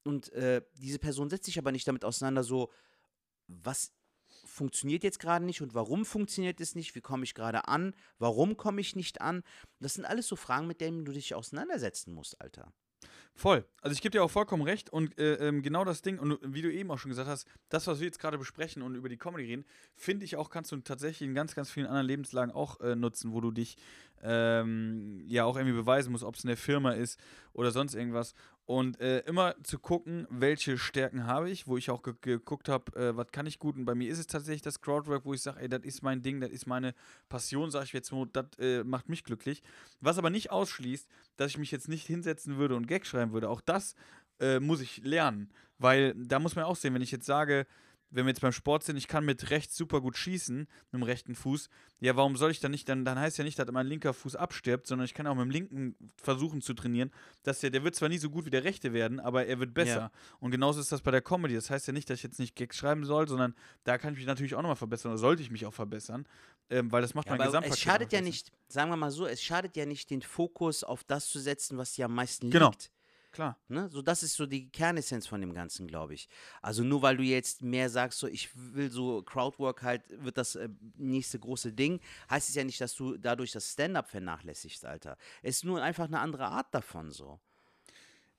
[0.09, 2.71] Und äh, diese Person setzt sich aber nicht damit auseinander, so,
[3.47, 3.93] was
[4.47, 8.57] funktioniert jetzt gerade nicht und warum funktioniert es nicht, wie komme ich gerade an, warum
[8.57, 9.43] komme ich nicht an.
[9.81, 12.73] Das sind alles so Fragen, mit denen du dich auseinandersetzen musst, Alter.
[13.35, 13.65] Voll.
[13.83, 16.63] Also ich gebe dir auch vollkommen recht und äh, ähm, genau das Ding, und wie
[16.63, 19.19] du eben auch schon gesagt hast, das, was wir jetzt gerade besprechen und über die
[19.19, 22.81] Comedy reden, finde ich auch, kannst du tatsächlich in ganz, ganz vielen anderen Lebenslagen auch
[22.81, 23.77] äh, nutzen, wo du dich
[24.23, 27.19] ähm, ja auch irgendwie beweisen musst, ob es eine Firma ist
[27.53, 28.35] oder sonst irgendwas.
[28.65, 32.95] Und äh, immer zu gucken, welche Stärken habe ich, wo ich auch ge geguckt habe,
[33.01, 33.77] äh, was kann ich gut.
[33.77, 36.21] Und bei mir ist es tatsächlich das Crowdwork, wo ich sage, ey, das ist mein
[36.21, 36.95] Ding, das ist meine
[37.31, 39.63] Passion, sage ich jetzt nur, das äh, macht mich glücklich.
[40.01, 43.49] Was aber nicht ausschließt, dass ich mich jetzt nicht hinsetzen würde und Gag schreiben würde.
[43.49, 43.95] Auch das
[44.39, 45.51] äh, muss ich lernen.
[45.79, 47.67] Weil da muss man auch sehen, wenn ich jetzt sage,
[48.11, 51.03] wenn wir jetzt beim Sport sind, ich kann mit rechts super gut schießen, mit dem
[51.03, 51.69] rechten Fuß,
[52.01, 54.37] ja, warum soll ich dann nicht, dann, dann heißt ja nicht, dass mein linker Fuß
[54.37, 57.11] abstirbt, sondern ich kann auch mit dem linken versuchen zu trainieren,
[57.43, 59.75] dass der, der wird zwar nie so gut wie der rechte werden, aber er wird
[59.75, 60.01] besser.
[60.01, 60.11] Ja.
[60.41, 61.55] Und genauso ist das bei der Comedy.
[61.55, 64.19] Das heißt ja nicht, dass ich jetzt nicht Gags schreiben soll, sondern da kann ich
[64.19, 66.27] mich natürlich auch nochmal verbessern oder sollte ich mich auch verbessern,
[66.71, 69.11] ähm, weil das macht Ja, mein aber Gesamtpaket es schadet ja nicht, sagen wir mal
[69.11, 72.51] so, es schadet ja nicht, den Fokus auf das zu setzen, was dir am meisten
[72.51, 72.71] Genau.
[72.71, 72.91] liegt.
[73.33, 73.59] Klar.
[73.69, 73.89] Ne?
[73.89, 76.29] So, das ist so die Kernessenz von dem Ganzen, glaube ich.
[76.63, 80.57] Also nur weil du jetzt mehr sagst, so ich will so Crowdwork halt, wird das
[80.57, 85.17] äh, nächste große Ding, heißt es ja nicht, dass du dadurch das Stand-up vernachlässigst, Alter.
[85.43, 87.39] Es ist nur einfach eine andere Art davon so.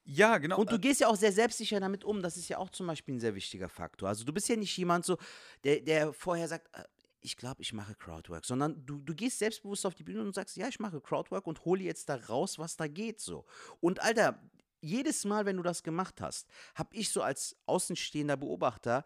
[0.05, 0.57] Ja, genau.
[0.57, 2.21] Und du äh, gehst ja auch sehr selbstsicher damit um.
[2.21, 4.09] Das ist ja auch zum Beispiel ein sehr wichtiger Faktor.
[4.09, 5.17] Also du bist ja nicht jemand so,
[5.63, 6.83] der, der vorher sagt, äh,
[7.21, 10.57] ich glaube, ich mache Crowdwork, sondern du, du gehst selbstbewusst auf die Bühne und sagst,
[10.57, 13.45] ja, ich mache Crowdwork und hole jetzt da raus, was da geht so.
[13.81, 14.41] Und Alter,
[14.81, 19.05] jedes Mal, wenn du das gemacht hast, habe ich so als außenstehender Beobachter,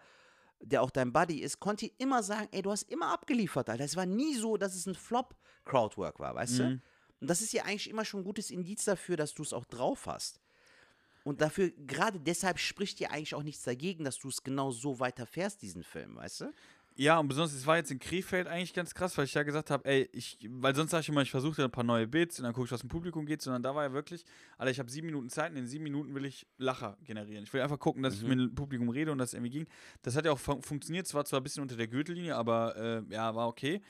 [0.62, 3.84] der auch dein Buddy ist, konnte immer sagen, ey, du hast immer abgeliefert, Alter.
[3.84, 6.64] Es war nie so, dass es ein Flop-Crowdwork war, weißt du?
[6.64, 6.82] Mhm.
[7.20, 9.66] Und das ist ja eigentlich immer schon ein gutes Indiz dafür, dass du es auch
[9.66, 10.42] drauf hast.
[11.24, 15.00] Und dafür, gerade deshalb spricht dir eigentlich auch nichts dagegen, dass du es genau so
[15.00, 16.54] weiterfährst, diesen Film, weißt du?
[16.96, 19.72] Ja, und besonders, es war jetzt in Krefeld eigentlich ganz krass, weil ich ja gesagt
[19.72, 22.44] habe, ey, ich, weil sonst sage ich immer, ich versuche ein paar neue Bits und
[22.44, 24.24] dann gucke ich, was im Publikum geht, sondern da war ja wirklich,
[24.58, 27.44] Alter, ich habe sieben Minuten Zeit und in sieben Minuten will ich Lacher generieren.
[27.44, 29.68] Ich will einfach gucken, dass ich mit dem Publikum rede und dass es irgendwie ging.
[30.04, 32.76] Das hat ja auch fun funktioniert, es war zwar ein bisschen unter der Gürtellinie, aber
[32.76, 33.82] äh, ja, war okay.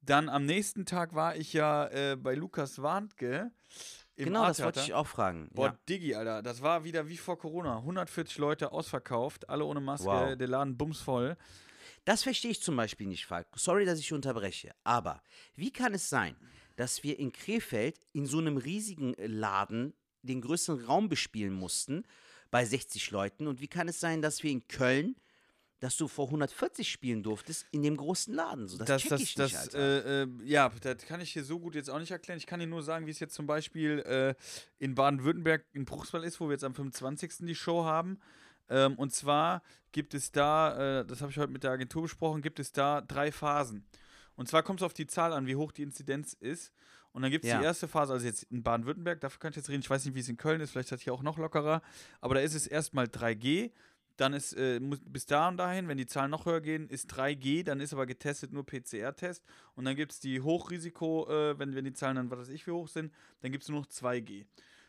[0.00, 3.50] Dann am nächsten Tag war ich ja äh, bei Lukas Warntke
[4.14, 5.50] im genau, das wollte ich auch fragen.
[5.52, 5.78] Boah, ja.
[5.90, 7.76] Diggi, Alter, das war wieder wie vor Corona.
[7.78, 10.36] 140 Leute ausverkauft, alle ohne Maske, Wow.
[10.36, 11.36] der Laden bumsvoll.
[12.06, 13.48] Das verstehe ich zum Beispiel nicht, Falk.
[13.56, 14.70] Sorry, dass ich unterbreche.
[14.84, 15.22] Aber
[15.56, 16.36] wie kann es sein,
[16.76, 19.92] dass wir in Krefeld in so einem riesigen Laden
[20.22, 22.04] den größten Raum bespielen mussten
[22.52, 23.48] bei 60 Leuten?
[23.48, 25.16] Und wie kann es sein, dass wir in Köln,
[25.80, 28.68] dass du vor 140 spielen durftest, in dem großen Laden?
[28.68, 30.06] So, das, das, check das, ich das, nicht, Alter.
[30.06, 32.38] äh, äh, ja, das kann ich hier so gut jetzt auch nicht erklären.
[32.38, 34.36] Ich kann dir nur sagen, wie es jetzt zum Beispiel äh,
[34.78, 37.38] in Baden-Württemberg in Bruchswald ist, wo wir jetzt am 25.
[37.40, 38.20] die Show haben.
[38.68, 42.42] Ähm, und zwar gibt es da, äh, das habe ich heute mit der Agentur besprochen,
[42.42, 43.84] gibt es da drei Phasen.
[44.34, 46.72] Und zwar kommt es auf die Zahl an, wie hoch die Inzidenz ist.
[47.12, 47.58] Und dann gibt es Ja.
[47.60, 50.14] die erste Phase, also jetzt in Baden-Württemberg, dafür kann ich jetzt reden, ich weiß nicht,
[50.14, 51.80] wie es in Köln ist, vielleicht hat hier auch noch lockerer,
[52.20, 53.70] aber da ist es erstmal 3G,
[54.18, 57.62] dann ist äh, bis da und dahin, wenn die Zahlen noch höher gehen, ist 3G,
[57.64, 59.42] dann ist aber getestet nur PCR-Test
[59.76, 62.66] und dann gibt es die Hochrisiko, äh, wenn, wenn die Zahlen dann, was weiß ich,
[62.66, 64.44] wie hoch sind, dann gibt es nur noch 2G.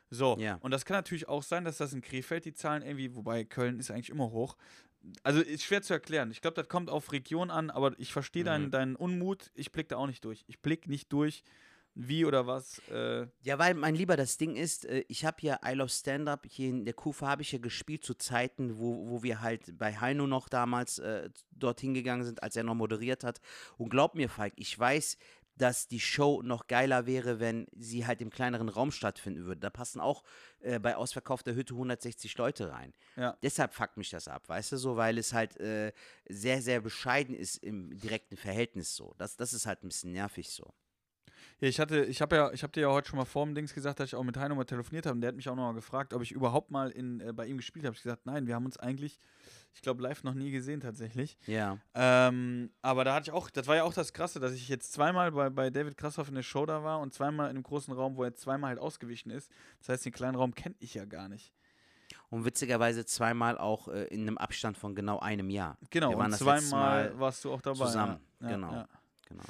[0.09, 0.55] So, Ja.
[0.61, 3.79] und das kann natürlich auch sein, dass das in Krefeld die Zahlen irgendwie, wobei Köln
[3.79, 4.55] ist eigentlich immer hoch.
[5.23, 6.31] Also ist schwer zu erklären.
[6.31, 8.71] Ich glaube, das kommt auf Region an, aber ich verstehe deinen, Mhm.
[8.71, 9.51] deinen Unmut.
[9.55, 10.43] Ich blick da auch nicht durch.
[10.47, 11.43] Ich blick nicht durch,
[11.99, 12.79] wie oder was.
[12.89, 16.45] Äh, Ja, weil, mein Lieber, das Ding ist, äh, ich habe ja I Love Stand-Up,
[16.49, 19.95] hier in der Kufa habe ich ja gespielt zu Zeiten, wo, wo wir halt bei
[19.97, 23.39] Heino noch damals äh, dorthin gegangen sind, als er noch moderiert hat.
[23.77, 25.17] Und glaub mir, Falk, ich weiß,
[25.57, 29.61] dass die Show noch geiler wäre, wenn sie halt im kleineren Raum stattfinden würde.
[29.61, 30.23] Da passen auch
[30.59, 32.93] äh, bei ausverkaufter Hütte 160 Leute rein.
[33.15, 33.37] ja.
[33.41, 35.91] Deshalb fuckt mich das ab, weißt du so, weil es halt äh,
[36.27, 39.13] sehr, sehr bescheiden ist im direkten Verhältnis so.
[39.17, 40.73] Das, das ist halt ein bisschen nervig so.
[41.59, 43.55] Ja, ich hatte, ich habe ja, ich habe dir ja heute schon mal vor dem
[43.55, 45.55] Dings gesagt, dass ich auch mit Heino mal telefoniert habe und der hat mich auch
[45.55, 47.95] noch mal gefragt, ob ich überhaupt mal in, äh, bei ihm gespielt habe.
[47.95, 49.19] Ich gesagt, nein, wir haben uns eigentlich,
[49.73, 51.37] ich glaube, live noch nie gesehen tatsächlich.
[51.45, 51.77] Ja.
[51.93, 54.91] Ähm, aber da hatte ich auch, das war ja auch das Krasse, dass ich jetzt
[54.91, 57.93] zweimal bei, bei David Krassoff in der Show da war und zweimal in einem großen
[57.93, 59.51] Raum, wo er zweimal halt ausgewichen ist.
[59.79, 61.53] Das heißt, den kleinen Raum kenne ich ja gar nicht.
[62.29, 65.77] Und witzigerweise zweimal auch äh, in einem Abstand von genau einem Jahr.
[65.91, 67.85] Genau, und zweimal Mal warst du auch dabei.
[67.85, 68.71] zusammen, Ja, genau.
[68.73, 68.87] Ja.
[69.27, 69.43] Genau.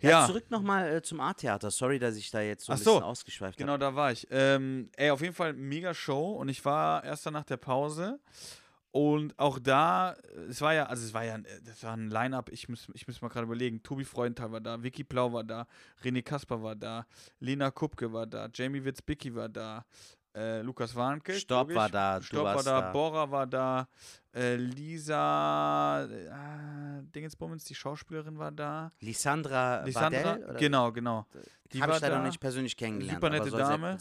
[0.00, 0.10] Ja.
[0.10, 1.70] Ja, zurück nochmal äh, zum A-Theater.
[1.70, 3.80] Sorry, dass ich da jetzt so ein Ach so, bisschen ausgeschweift Genau, habe.
[3.80, 4.26] da war ich.
[4.30, 8.18] Ähm, ey, auf jeden Fall mega Show und ich war erst dann nach der Pause
[8.92, 12.10] und auch da, äh, es war ja, also es war ja, äh, das war ein
[12.10, 15.44] Line-Up, ich muss, ich muss mal gerade überlegen, Tobi Freudenthal war da, Vicky Blau war
[15.44, 15.66] da,
[16.02, 17.06] René Kasper war da,
[17.38, 19.84] Lena Kupke war da, Jamie Witzbicki war da,
[20.34, 21.34] äh, Lukas Warnke.
[21.34, 22.92] Stopp war da, Stopp war da, da.
[22.92, 23.88] Bora war da,
[24.34, 28.92] äh, Lisa, äh, Dingensbummens, die Schauspielerin war da.
[29.00, 30.44] Lissandra, Lissandra, Bardell?
[30.44, 30.54] Oder?
[30.54, 31.26] genau, genau.
[31.72, 32.18] Die Habe ich leider da.
[32.18, 33.20] noch nicht persönlich kennengelernt.
[33.20, 33.98] Super nette Dame.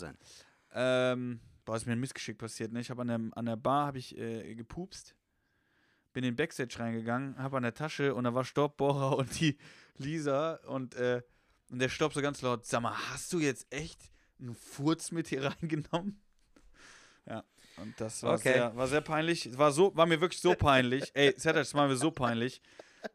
[0.73, 2.79] Ähm, boah, ist mir ein Missgeschick passiert, ne?
[2.79, 5.15] Ich habe an der, an der Bar habe ich äh, gepupst,
[6.13, 9.55] bin in den Backstage reingegangen, habe an der Tasche und da war Staubbohrer und die
[9.97, 11.21] Lisa und, äh,
[11.69, 14.01] und der Staub so ganz laut, sag mal, hast du jetzt echt
[14.39, 16.19] einen Furz mit hier reingenommen?
[17.27, 17.43] Ja,
[17.77, 18.53] und das war, Okay.
[18.53, 19.45] sehr, war sehr peinlich.
[19.45, 21.12] Es war, so, war mir wirklich so peinlich.
[21.13, 22.63] Ey, es war mir so peinlich,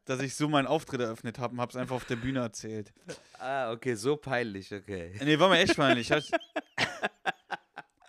[0.05, 2.93] dass ich so meinen Auftritt eröffnet habe und habe es einfach auf der Bühne erzählt.
[3.41, 5.19] Ah, okay, so peinlich, okay.
[5.25, 6.13] Nee, war mir echt peinlich.
[6.13, 6.41] Ich hab-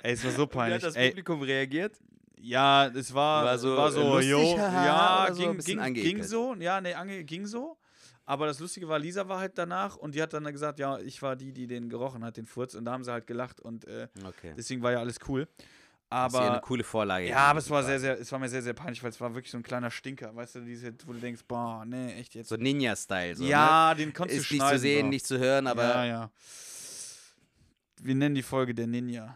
[0.06, 0.82] Ey, es war so Wie hat peinlich.
[0.84, 1.98] das Ey, Publikum reagiert?
[2.40, 6.24] ja, es war, War so, war so, lustig, jo, haha, ja, so, ging, ging, ging
[6.24, 7.78] so, ja, nee, ange, ging so.
[8.28, 11.22] Aber das Lustige war, Lisa war halt danach und die hat dann gesagt, ja, ich
[11.22, 12.74] war die, die den gerochen hat, den Furz.
[12.76, 14.54] Und da haben sie halt gelacht und äh, Okay.
[14.58, 15.48] deswegen war ja alles cool.
[16.10, 17.28] Das ist ja eine Aber coole Vorlage.
[17.28, 19.34] ja, aber es war sehr, sehr, es war mir sehr, sehr peinlich, weil es war
[19.34, 22.50] wirklich so ein kleiner Stinker, weißt du, diese, wo du denkst, boah, nee, echt jetzt.
[22.50, 23.36] So Ninja-Style.
[23.36, 23.50] So, ne?
[23.50, 25.10] ja, den konntest Ist du nicht zu schneiden, sehen, so.
[25.10, 26.32] nicht zu hören, aber ja, ja.
[28.02, 29.36] Wir nennen die Folge der Ninja.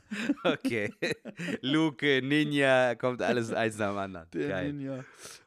[0.43, 0.93] Okay.
[1.61, 4.27] Luke, Ninja, kommt alles eins nach dem anderen.
[4.31, 4.73] Der Geil.
[4.73, 5.05] Ninja.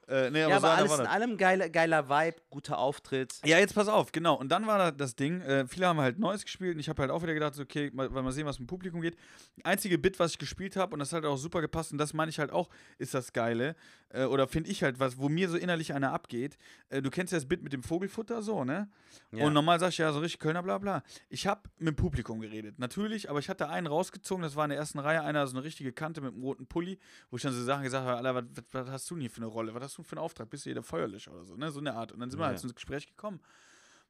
[0.09, 3.40] Äh, nee, Ja, aber, so aber einer alles in allem geiler, geiler Vibe, guter Auftritt.
[3.44, 4.35] Ja, jetzt pass auf, genau.
[4.35, 7.00] Und dann war da das Ding, äh, viele haben halt Neues gespielt und ich habe
[7.00, 9.16] halt auch wieder gedacht, so, okay, mal, mal sehen, was im Publikum geht.
[9.62, 12.29] Einzige Bit, was ich gespielt habe und das hat auch super gepasst und das meine
[12.29, 13.77] ich halt auch, ist das Geile.
[14.11, 16.59] Äh, oder finde ich halt was, wo mir so innerlich einer abgeht.
[16.90, 18.88] Äh, du kennst ja das Bit mit dem Vogelfutter so, ne?
[19.33, 19.46] Ja.
[19.46, 21.03] Und normal sag ich ja so richtig Kölner, bla bla.
[21.31, 24.71] Ich habe mit dem Publikum geredet, natürlich, aber ich hatte einen rausgezogen, das war in
[24.71, 26.99] der ersten Reihe, einer so eine richtige Kante mit einem roten Pulli,
[27.31, 29.31] wo ich dann so Sachen gesagt habe, Alter, was, was, was hast du denn hier
[29.31, 29.75] für eine Rolle?
[29.75, 30.51] Was hast du für einen Auftrag?
[30.51, 31.71] Bist du hier der Feuerlöscher oder so, ne?
[31.71, 32.12] So eine Art.
[32.12, 32.51] Und dann sind wir Ja.
[32.53, 33.40] halt ins Gespräch gekommen.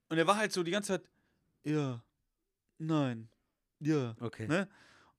[0.08, 1.08] Und er war halt so die ganze Zeit,
[1.64, 2.02] ja,
[2.78, 3.28] nein,
[3.80, 4.46] ja, Okay.
[4.48, 4.68] ne?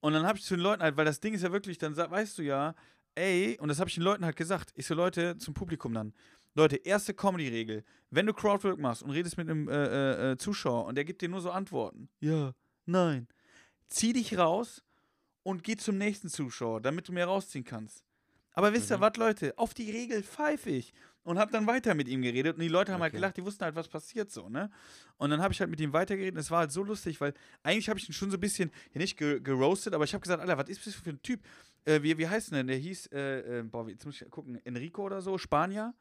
[0.02, 1.96] Und dann habe ich zu den Leuten halt, weil das Ding ist ja wirklich, dann
[1.98, 2.76] weißt du ja,
[3.16, 6.14] ey, und das habe ich den Leuten halt gesagt, ich so Leute zum Publikum dann.
[6.54, 7.84] Leute, erste Comedy-Regel.
[8.12, 11.22] Wenn du Crowdwork machst und redest mit einem äh, äh, äh, Zuschauer und der gibt
[11.22, 12.54] dir nur so Antworten, ja,
[12.86, 13.28] nein,
[13.88, 14.84] zieh dich raus
[15.46, 18.04] und geh zum nächsten Zuschauer, damit du mehr rausziehen kannst.
[18.54, 19.02] Aber wisst ihr Mhm.
[19.02, 19.54] was, Leute?
[19.58, 20.92] Auf die Regel pfeife ich.
[21.24, 22.56] Und hab dann weiter mit ihm geredet.
[22.56, 23.18] Und die Leute haben halt Okay.
[23.18, 24.70] gelacht, die wussten halt, was passiert so, ne?
[25.18, 26.36] Und dann habe ich halt mit ihm weitergeredet.
[26.36, 28.72] Und es war halt so lustig, weil eigentlich habe ich ihn schon so ein bisschen,
[28.94, 31.42] ja nicht ge geroastet, aber ich habe gesagt, Alter, was ist das für ein Typ?
[31.86, 32.76] Äh, wie, wie heißt denn der?
[32.76, 35.94] Der hieß, äh, äh, boah, jetzt muss ich gucken, Enrico oder so, Spanier.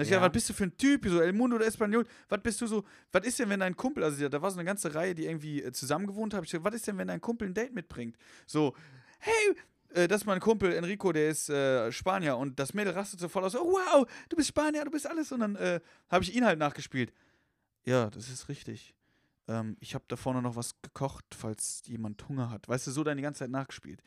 [0.00, 0.16] Und ich Ja.
[0.18, 1.06] gesagt, was bist du für ein Typ?
[1.06, 4.02] So, El Mundo de Español, was bist du so, was ist denn, wenn dein Kumpel,
[4.02, 6.42] also da war so eine ganze Reihe, die irgendwie äh, zusammen gewohnt hat.
[6.44, 8.16] Ich gesagt, was ist denn, wenn dein Kumpel ein Date mitbringt?
[8.46, 8.74] So,
[9.18, 9.54] hey,
[9.90, 13.28] äh, das ist mein Kumpel Enrico, der ist äh, Spanier und das Mädel rastet so
[13.28, 15.32] voll aus, oh, wow, du bist Spanier, du bist alles.
[15.32, 17.12] Und dann äh, habe ich ihn halt nachgespielt.
[17.84, 18.94] Ja, das ist richtig.
[19.48, 22.68] Ähm, ich habe da vorne noch was gekocht, falls jemand Hunger hat.
[22.68, 24.02] Weißt du, so dann die ganze Zeit nachgespielt.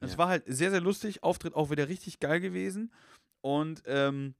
[0.00, 0.18] Es Ja.
[0.18, 1.22] war halt sehr, sehr lustig.
[1.22, 2.92] Auftritt auch wieder richtig geil gewesen.
[3.42, 4.34] Und ähm,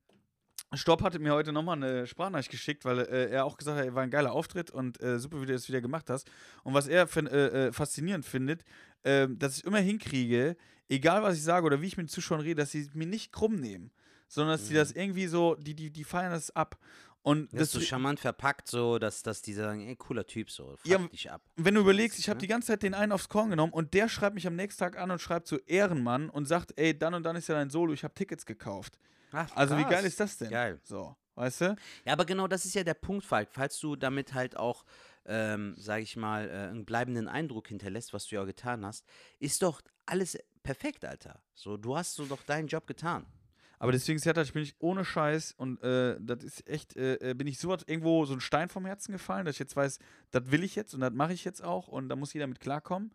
[0.75, 3.95] Stopp hatte mir heute nochmal eine Sprachnachricht geschickt, weil äh, er auch gesagt hat, er
[3.95, 6.31] war ein geiler Auftritt und äh, super, wie du das wieder gemacht hast.
[6.63, 8.65] Und was er äh, äh, faszinierend findet,
[9.03, 10.57] äh, dass ich immer hinkriege,
[10.89, 13.33] egal was ich sage oder wie ich mit den Zuschauern rede, dass sie mir nicht
[13.33, 13.91] krumm nehmen,
[14.29, 14.79] sondern dass sie Mhm.
[14.79, 16.79] das irgendwie so, die, die, die feiern das ab.
[17.23, 20.77] Und Das ist so charmant verpackt, so, dass, dass die sagen, ey, cooler Typ, so,
[20.77, 21.43] fuck Ja, dich ab.
[21.57, 22.43] wenn du überlegst, ich habe ne?
[22.43, 24.97] die ganze Zeit den einen aufs Korn genommen und der schreibt mich am nächsten Tag
[24.97, 27.93] an und schreibt so Ehrenmann und sagt, ey, dann und dann ist ja dein Solo,
[27.93, 28.99] ich habe Tickets gekauft.
[29.33, 30.51] Ach, Also wie geil ist das denn?
[30.51, 30.81] Geil.
[30.83, 31.77] So, weißt du?
[32.05, 33.49] Ja, aber genau das ist ja der Punkt, Falk.
[33.53, 34.85] Falls du damit halt auch,
[35.27, 39.05] ähm, sag ich mal, äh, einen bleibenden Eindruck hinterlässt, was du ja getan hast,
[39.39, 41.41] ist doch alles perfekt, Alter.
[41.55, 43.27] So, du hast so doch deinen Job getan.
[43.79, 47.35] Aber deswegen, Sertac, ich bin ich ohne Scheiß und äh, das ist echt, äh, äh,
[47.35, 49.99] bin ich so irgendwo so ein Stein vom Herzen gefallen, dass ich jetzt weiß,
[50.33, 52.61] das will ich jetzt und das mache ich jetzt auch und da muss jeder mit
[52.61, 53.11] klarkommen.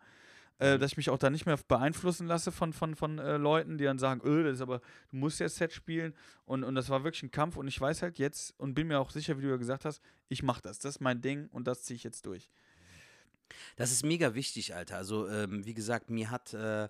[0.58, 3.76] Äh, dass ich mich auch da nicht mehr beeinflussen lasse von, von, von äh, Leuten,
[3.76, 6.14] die dann sagen, öh, das ist aber, du musst ja Set spielen.
[6.46, 8.98] Und, und das war wirklich ein Kampf und ich weiß halt jetzt und bin mir
[8.98, 10.78] auch sicher, wie du ja gesagt hast, ich mache das.
[10.78, 12.48] Das ist mein Ding und das ziehe ich jetzt durch.
[13.76, 14.96] Das ist mega wichtig, Alter.
[14.96, 16.88] Also, ähm, wie gesagt, mir hat äh,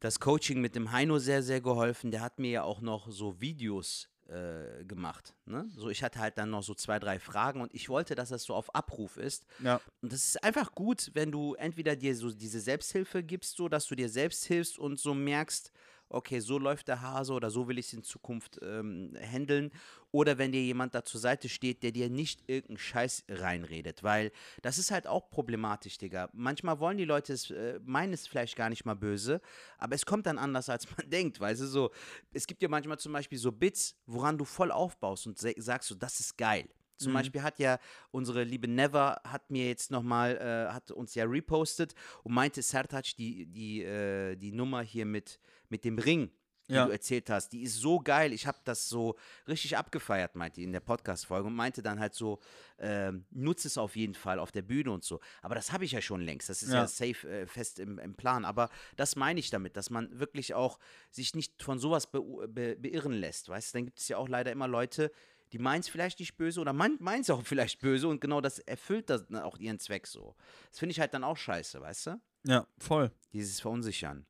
[0.00, 2.10] das Coaching mit dem Heino sehr, sehr geholfen.
[2.10, 5.34] Der hat mir ja auch noch so Videos äh, gemacht.
[5.44, 5.68] Ne?
[5.74, 8.44] So, ich hatte halt dann noch so zwei, drei Fragen und ich wollte, dass das
[8.44, 9.44] so auf Abruf ist.
[9.62, 9.80] Ja.
[10.00, 13.86] Und das ist einfach gut, wenn du entweder dir so diese Selbsthilfe gibst, so dass
[13.86, 15.72] du dir selbst hilfst und so merkst,
[16.10, 19.70] okay, so läuft der Hase oder so will ich es in Zukunft ähm, handeln.
[20.12, 24.02] Oder wenn dir jemand da zur Seite steht, der dir nicht irgendeinen Scheiß reinredet.
[24.02, 26.28] Weil das ist halt auch problematisch, Digga.
[26.32, 29.40] Manchmal wollen die Leute es, äh, meinen es vielleicht gar nicht mal böse,
[29.78, 31.38] aber es kommt dann anders, als man denkt.
[31.38, 31.90] Weißt du, so,
[32.32, 35.94] es gibt ja manchmal zum Beispiel so Bits, woran du voll aufbaust und sagst so,
[35.94, 36.68] das ist geil.
[37.00, 37.78] Zum Beispiel hat ja
[38.10, 43.16] unsere liebe Never hat mir jetzt nochmal, äh, hat uns ja repostet und meinte, Sertac,
[43.16, 46.30] die, die, äh, die Nummer hier mit, mit dem Ring,
[46.68, 46.84] die Ja.
[46.86, 48.32] du erzählt hast, die ist so geil.
[48.32, 49.16] Ich habe das so
[49.48, 52.38] richtig abgefeiert, meinte die in der Podcast-Folge und meinte dann halt so,
[52.78, 55.18] ähm, nutze es auf jeden Fall auf der Bühne und so.
[55.42, 56.48] Aber das habe ich ja schon längst.
[56.48, 56.86] Das ist ja, Ja.
[56.86, 58.44] safe äh, fest im, im Plan.
[58.44, 60.78] Aber das meine ich damit, dass man wirklich auch
[61.10, 63.48] sich nicht von sowas be be beirren lässt.
[63.48, 65.10] Weißt du, dann gibt es ja auch leider immer Leute,
[65.52, 68.58] die meinen es vielleicht nicht böse oder meinen es auch vielleicht böse und genau das
[68.60, 70.36] erfüllt das dann auch ihren Zweck so.
[70.70, 72.20] Das finde ich halt dann auch scheiße, weißt du?
[72.44, 73.10] Ja, voll.
[73.32, 74.26] Dieses Verunsichern.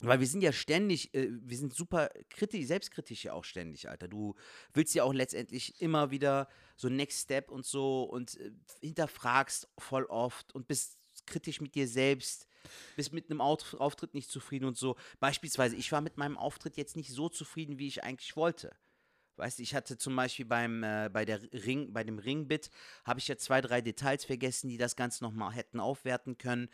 [0.00, 4.06] Weil wir sind ja ständig, äh, wir sind super kritisch, selbstkritisch ja auch ständig, Alter.
[4.06, 4.36] Du
[4.72, 10.04] willst ja auch letztendlich immer wieder so Next Step und so und äh, hinterfragst voll
[10.04, 12.46] oft und bist kritisch mit dir selbst,
[12.94, 14.96] bist mit einem Auftritt nicht zufrieden und so.
[15.18, 18.76] Beispielsweise, ich war mit meinem Auftritt jetzt nicht so zufrieden, wie ich eigentlich wollte.
[19.38, 22.70] Weißt du, ich hatte zum Beispiel beim, äh, bei, der Ring, bei dem Ringbit,
[23.04, 26.68] habe ich ja zwei, drei Details vergessen, die das Ganze nochmal hätten aufwerten können.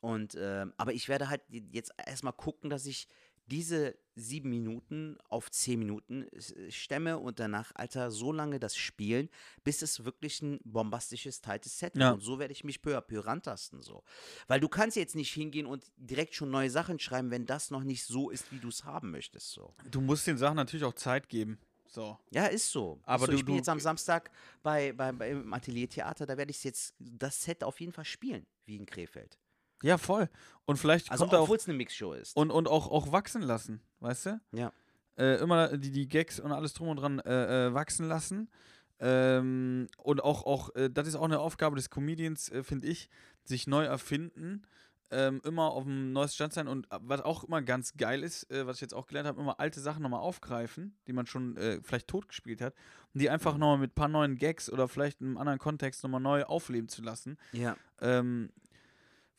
[0.00, 3.08] Und, ähm, aber ich werde halt jetzt erstmal gucken, dass ich
[3.50, 9.28] diese sieben Minuten auf zehn Minuten äh, stemme und danach, Alter, so lange das spielen,
[9.64, 12.02] bis es wirklich ein bombastisches, tightes Set wird.
[12.02, 12.10] Ja.
[12.12, 13.80] Und so werde ich mich peu à peu rantasten.
[13.82, 14.02] So.
[14.48, 17.84] Weil du kannst jetzt nicht hingehen und direkt schon neue Sachen schreiben, wenn das noch
[17.84, 19.50] nicht so ist, wie du es haben möchtest.
[19.52, 19.74] So.
[19.90, 21.58] Du musst den Sachen natürlich auch Zeit geben.
[21.90, 22.18] So.
[22.30, 23.00] Ja, ist so.
[23.04, 23.32] Aber ist so.
[23.32, 24.30] du- ich bin jetzt am Samstag
[24.62, 28.76] bei, bei, beim Ateliertheater, da werde ich jetzt das Set auf jeden Fall spielen, wie
[28.76, 29.38] in Krefeld.
[29.82, 30.28] Ja, voll.
[30.66, 32.36] Und vielleicht Also kommt obwohl es eine Mixshow ist.
[32.36, 34.40] und, und auch, auch wachsen lassen, weißt du?
[34.52, 34.72] ja.
[35.16, 38.48] Äh, immer die, die Gags und alles drum und dran äh, äh, wachsen lassen.
[39.00, 43.08] Ähm, und auch, auch äh, das ist auch eine Aufgabe des Comedians, äh, finde ich,
[43.44, 44.62] sich neu erfinden,
[45.10, 48.50] ähm, immer auf dem neuesten Stand sein und äh, was auch immer ganz geil ist,
[48.50, 51.56] äh, was ich jetzt auch gelernt habe, immer alte Sachen nochmal aufgreifen, die man schon
[51.56, 52.74] äh, vielleicht totgespielt hat,
[53.14, 56.02] und die einfach nochmal mit ein paar neuen Gags oder vielleicht in einem anderen Kontext
[56.02, 57.38] nochmal neu aufleben zu lassen.
[57.52, 57.76] Ja.
[58.00, 58.50] Ähm,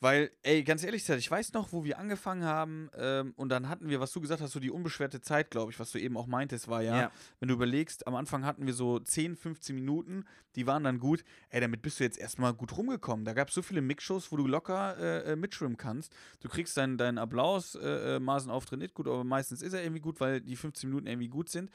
[0.00, 3.68] weil, ey, ganz ehrlich gesagt, ich weiß noch, wo wir angefangen haben ähm, und dann
[3.68, 6.16] hatten wir, was du gesagt hast, so die unbeschwerte Zeit, glaube ich, was du eben
[6.16, 7.12] auch meintest, war ja, Ja.
[7.38, 10.24] wenn du überlegst, am Anfang hatten wir so 10, 15 Minuten,
[10.56, 11.22] die waren dann gut.
[11.50, 13.24] Ey, damit bist du jetzt erstmal gut rumgekommen.
[13.26, 16.12] Da gab es so viele Mixshows, wo du locker äh, äh, mitschwimmen kannst.
[16.40, 20.00] Du kriegst deinen deinen Applaus, äh, äh, Maßenauftritt nicht gut, aber meistens ist er irgendwie
[20.00, 21.70] gut, weil die 15 Minuten irgendwie gut sind.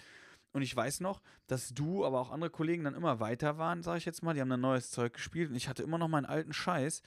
[0.52, 3.98] Und ich weiß noch, dass du, aber auch andere Kollegen dann immer weiter waren, sage
[4.00, 4.34] ich jetzt mal.
[4.34, 7.02] Die haben dann neues Zeug gespielt und ich hatte immer noch meinen alten Scheiß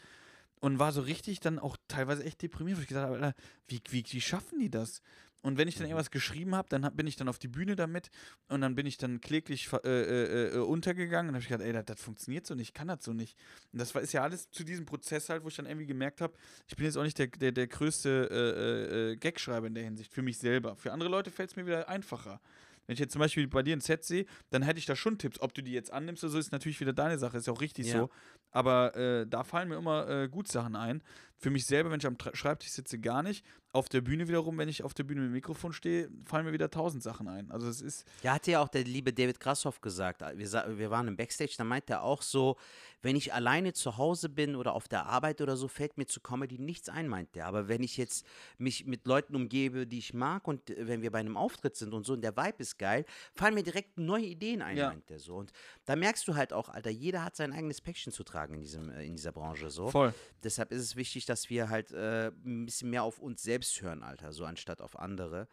[0.61, 3.35] und war so richtig dann auch teilweise echt deprimiert, wo ich gesagt habe, Alter,
[3.67, 5.03] wie, wie, wie schaffen die das?
[5.41, 7.77] Und wenn ich dann irgendwas geschrieben habe, dann hab, bin ich dann auf die Bühne
[7.77, 8.11] damit
[8.49, 11.65] und dann bin ich dann kläglich ver- äh, äh, äh, untergegangen und habe ich gedacht,
[11.65, 13.39] ey, das, das funktioniert so nicht, ich kann das so nicht.
[13.73, 16.21] Und das war, ist ja alles zu diesem Prozess halt, wo ich dann irgendwie gemerkt
[16.21, 16.35] habe,
[16.67, 19.85] ich bin jetzt auch nicht der, der, der größte äh, äh, äh, Gagschreiber in der
[19.85, 20.75] Hinsicht, für mich selber.
[20.75, 22.41] Für andere Leute fällt es mir wieder einfacher.
[22.87, 25.19] Wenn ich jetzt zum Beispiel bei dir ein Set sehe, dann hätte ich da schon
[25.19, 25.39] Tipps.
[25.41, 27.61] Ob du die jetzt annimmst oder so, ist natürlich wieder deine Sache, ist ja auch
[27.61, 28.01] richtig Ja.
[28.01, 28.11] so.
[28.51, 31.03] Aber äh, da fallen mir immer äh, gut Sachen ein.
[31.41, 33.45] Für mich selber, wenn ich am Schreibtisch sitze, gar nicht.
[33.71, 36.53] Auf der Bühne wiederum, wenn ich auf der Bühne mit dem Mikrofon stehe, fallen mir
[36.55, 37.51] wieder tausend Sachen ein.
[37.51, 40.23] Also es ist, Ja, hatte ja auch der liebe David Grashoff gesagt.
[40.23, 42.57] Wir, wir waren im Backstage, da meint er auch so,
[43.03, 46.21] wenn ich alleine zu Hause bin oder auf der Arbeit oder so, fällt mir zu
[46.21, 47.45] Comedy nichts ein, meint er.
[47.47, 48.25] Aber wenn ich jetzt
[48.57, 51.93] mich mit Leuten umgebe, die ich mag und äh, wenn wir bei einem Auftritt sind
[51.93, 54.89] und so und der Vibe ist geil, fallen mir direkt neue Ideen ein, Ja.
[54.89, 55.37] meint er so.
[55.37, 55.53] Und
[55.85, 58.89] da merkst du halt auch, Alter, jeder hat sein eigenes Päckchen zu tragen in, diesem,
[58.91, 59.91] äh, in dieser Branche so.
[59.91, 60.15] voll.
[60.43, 64.03] Deshalb ist es wichtig, dass wir halt äh, ein bisschen mehr auf uns selbst hören,
[64.03, 65.49] Alter, so anstatt auf andere.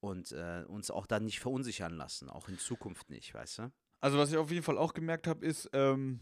[0.00, 3.72] Und äh, uns auch dann nicht verunsichern lassen, auch in Zukunft nicht, weißt du?
[4.00, 6.20] Also was ich auf jeden Fall auch gemerkt habe, ist, ähm,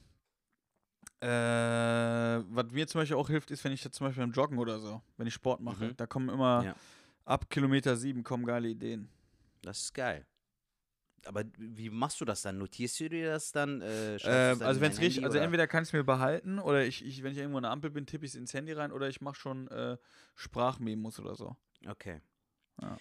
[1.21, 4.59] äh, was mir zum Beispiel auch hilft, ist, wenn ich jetzt zum Beispiel beim Joggen
[4.59, 5.97] oder so, wenn ich Sport mache, Mhm.
[5.97, 6.77] da kommen immer Ja.
[7.25, 9.09] ab Kilometer sieben kommen geile Ideen.
[9.63, 10.27] Das ist geil.
[11.27, 12.59] Aber wie machst du das dann?
[12.59, 13.81] Notierst du dir das dann?
[13.83, 16.59] Äh, Ähm, dann also in wenn es richtig, also entweder kann ich es mir behalten
[16.59, 18.73] oder ich, ich, wenn ich irgendwo an der Ampel bin, tippe ich es ins Handy
[18.73, 19.97] rein oder ich mache schon äh,
[20.35, 21.57] Sprachmemos oder so.
[21.87, 22.21] Okay.
[22.81, 22.97] Ja.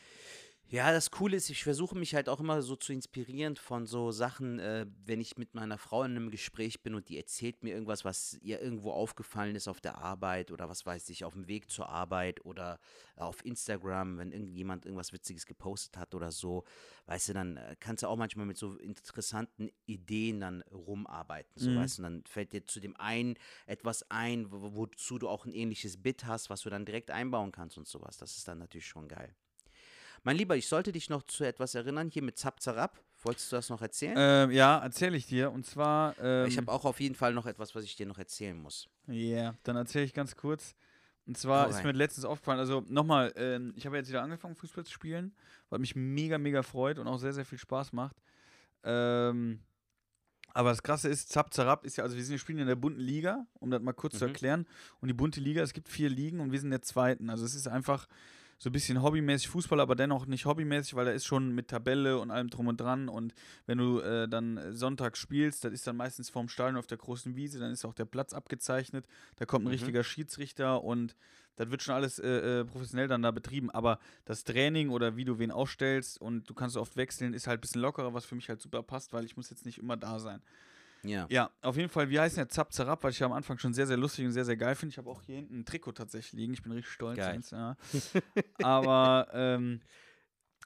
[0.69, 4.11] Ja, das Coole ist, ich versuche mich halt auch immer so zu inspirieren von so
[4.11, 7.73] Sachen, äh, wenn ich mit meiner Frau in einem Gespräch bin und die erzählt mir
[7.73, 11.47] irgendwas, was ihr irgendwo aufgefallen ist auf der Arbeit oder was weiß ich, auf dem
[11.47, 12.81] Weg zur Arbeit oder
[13.15, 16.65] auf Instagram, wenn irgendjemand irgendwas Witziges gepostet hat oder so,
[17.05, 21.71] weißt du, dann äh, kannst du auch manchmal mit so interessanten Ideen dann rumarbeiten, so
[21.71, 21.75] Mhm.
[21.75, 23.35] weißt du, und dann fällt dir zu dem einen
[23.67, 27.53] etwas ein, wo, wozu du auch ein ähnliches Bit hast, was du dann direkt einbauen
[27.53, 28.17] kannst und sowas.
[28.17, 29.33] Das ist dann natürlich schon geil.
[30.23, 32.99] Mein Lieber, ich sollte dich noch zu etwas erinnern, hier mit Zap Zarab.
[33.23, 34.15] Wolltest du das noch erzählen?
[34.17, 35.51] Ähm, ja, erzähle ich dir.
[35.51, 36.15] Und zwar.
[36.21, 38.87] Ähm, ich habe auch auf jeden Fall noch etwas, was ich dir noch erzählen muss.
[39.07, 40.75] Ja, dann erzähle ich ganz kurz.
[41.25, 44.55] Und zwar Hau ist mir letztens aufgefallen, also nochmal, ähm, ich habe jetzt wieder angefangen,
[44.55, 45.35] Fußball zu spielen,
[45.69, 48.15] was mich mega, mega freut und auch sehr, sehr viel Spaß macht.
[48.83, 49.59] Ähm,
[50.53, 52.75] aber das Krasse ist, Zap Zarab ist ja, also wir sind wir spielen in der
[52.75, 54.29] bunten Liga, um das mal kurz zu Mhm.
[54.29, 54.67] erklären.
[55.01, 57.29] Und die bunte Liga, es gibt vier Ligen und wir sind in der zweiten.
[57.29, 58.07] Also es ist einfach
[58.59, 62.17] so ein bisschen hobbymäßig Fußball, aber dennoch nicht hobbymäßig, weil da ist schon mit Tabelle
[62.19, 63.07] und allem drum und dran.
[63.07, 63.33] Und
[63.67, 67.35] wenn du äh, dann Sonntag spielst, das ist dann meistens vorm Stadion auf der großen
[67.35, 69.05] Wiese, dann ist auch der Platz abgezeichnet.
[69.35, 69.71] Da kommt ein Mhm.
[69.73, 71.15] richtiger Schiedsrichter und
[71.55, 73.69] das wird schon alles äh, äh, professionell dann da betrieben.
[73.71, 77.59] Aber das Training oder wie du wen aufstellst und du kannst oft wechseln, ist halt
[77.59, 79.97] ein bisschen lockerer, was für mich halt super passt, weil ich muss jetzt nicht immer
[79.97, 80.41] da sein.
[81.03, 81.25] Ja.
[81.29, 83.73] Ja, auf jeden Fall, wir heißen ja Zap Zarab, weil ich ja am Anfang schon
[83.73, 84.91] sehr, sehr lustig und sehr, sehr geil finde.
[84.93, 86.53] Ich habe auch hier hinten ein Trikot tatsächlich liegen.
[86.53, 87.17] Ich bin richtig stolz.
[87.17, 87.39] Geil.
[87.51, 87.77] Ja.
[88.63, 89.81] Aber, ähm,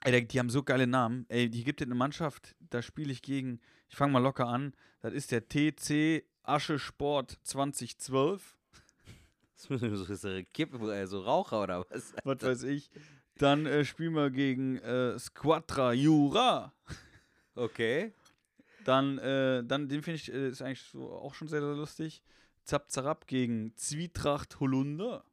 [0.03, 1.25] ey, die- die haben so geile Namen.
[1.29, 3.59] Ey, hier gibt es eine Mannschaft, da spiele ich gegen,
[3.89, 8.57] ich fange mal locker an, das ist der TC Asche Sport 2012.
[9.55, 12.13] so so Kippe, also Raucher oder was?
[12.23, 12.89] Was weiß ich.
[13.37, 16.73] Dann äh, spielen wir gegen äh, Squadra Jura.
[17.55, 18.13] Okay.
[18.85, 22.21] Dann, äh, dann den finde ich, äh, ist eigentlich so auch schon sehr, sehr lustig.
[22.63, 25.23] Zap Zarab gegen Zwietracht Holunder.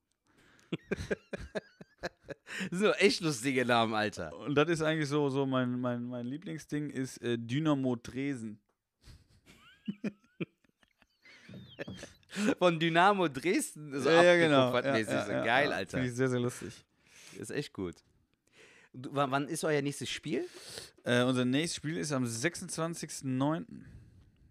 [2.71, 4.37] Doch echt lustige Namen, Alter.
[4.37, 8.61] Und das ist eigentlich so, so mein, mein, mein Lieblingsding ist äh, Dynamo Dresden.
[12.59, 14.01] Von Dynamo Dresden.
[14.01, 15.13] So Ja, ja, abgekupfertmäßig.
[15.13, 15.77] Ja, ja, so ja, geil, ja.
[15.77, 15.99] Alter.
[15.99, 16.85] Finde ich sehr, sehr lustig.
[17.39, 17.97] Ist echt gut.
[18.93, 20.45] Du, wann ist euer nächstes Spiel?
[21.09, 23.65] Äh, unser nächstes Spiel ist am 26.09.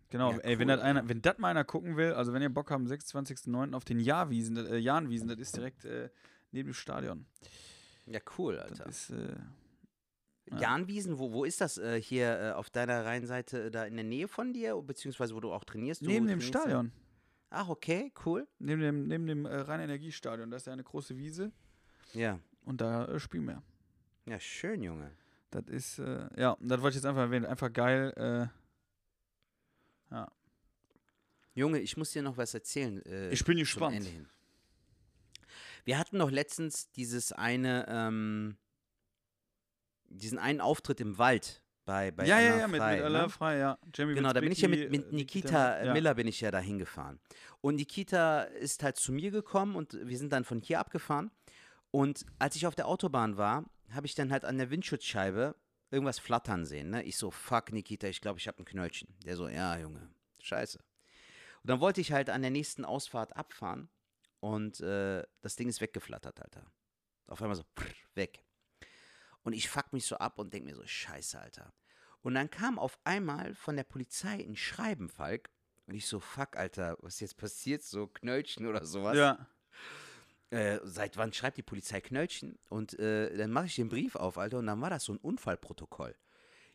[0.10, 2.42] Genau, Ja, ey, wenn cool, das einer, wenn das mal einer gucken will, also wenn
[2.42, 3.74] ihr Bock habt, am 26.09.
[3.76, 6.10] auf den Jahrwiesen, das- äh, Jahnwiesen, das ist direkt äh,
[6.52, 7.26] neben dem Stadion.
[8.06, 8.86] Ja, cool, Das Alter.
[8.88, 9.36] ist, äh,
[10.52, 10.58] ja.
[10.62, 14.06] Jahnwiesen, wo, wo ist das äh, hier äh, auf deiner Rheinseite, äh, da in der
[14.06, 16.02] Nähe von dir, beziehungsweise wo du auch trainierst?
[16.02, 16.92] Du neben dem Stadion.
[17.50, 18.48] Ach, okay, cool.
[18.60, 20.50] Neben dem, neben dem äh, Rhein-Energiestadion.
[20.50, 21.52] Da ist ja eine große Wiese
[22.14, 22.40] Ja.
[22.64, 23.62] und da äh, spielen wir.
[24.26, 25.12] Ja, schön, Junge.
[25.52, 27.46] Das ist, äh, ja, das wollte ich jetzt einfach erwähnen.
[27.46, 28.14] Einfach geil.
[28.18, 30.32] Äh, ja.
[31.54, 33.04] Junge, ich muss dir noch was erzählen.
[33.06, 34.06] Äh, Ich bin gespannt.
[35.86, 38.58] Wir hatten doch letztens dieses eine, ähm,
[40.10, 43.06] diesen einen Auftritt im Wald bei, bei ja, ja, Anna ja, mit, Frei, mit ne?
[43.06, 43.78] Alain Frei, ja.
[43.96, 45.94] Jamie Genau, da bin ich ja mit, Witzbicki, mit äh, Nikita ja.
[45.94, 47.20] Miller bin ich ja da hingefahren.
[47.62, 51.32] Und Nikita ist halt zu mir gekommen und wir sind dann von hier abgefahren.
[51.92, 55.56] Und als ich auf der Autobahn war, habe ich dann halt an der Windschutzscheibe
[55.92, 56.90] irgendwas flattern sehen.
[56.90, 57.04] Ne?
[57.04, 59.16] Ich so, fuck Nikita, ich glaube, ich habe ein Knöllchen.
[59.26, 60.10] Der so, ja, Junge,
[60.42, 60.80] scheiße.
[60.80, 63.90] Und dann wollte ich halt an der nächsten Ausfahrt abfahren
[64.40, 66.72] und äh, das Ding ist weggeflattert, Alter.
[67.28, 67.64] Auf einmal so,
[68.16, 68.44] weg.
[69.44, 71.74] Und ich fuck mich so ab und denke mir so, scheiße, Alter.
[72.22, 75.50] Und dann kam auf einmal von der Polizei ein Schreiben, Falk.
[75.86, 77.84] Und ich so, fuck, Alter, was jetzt passiert?
[77.84, 79.16] So Knöllchen oder sowas.
[79.16, 79.48] Ja.
[80.50, 82.58] Äh, seit wann schreibt die Polizei Knöllchen?
[82.70, 85.18] Und äh, dann mache ich den Brief auf, Alter, und dann war das so ein
[85.18, 86.16] Unfallprotokoll.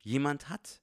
[0.01, 0.83] Jemand hat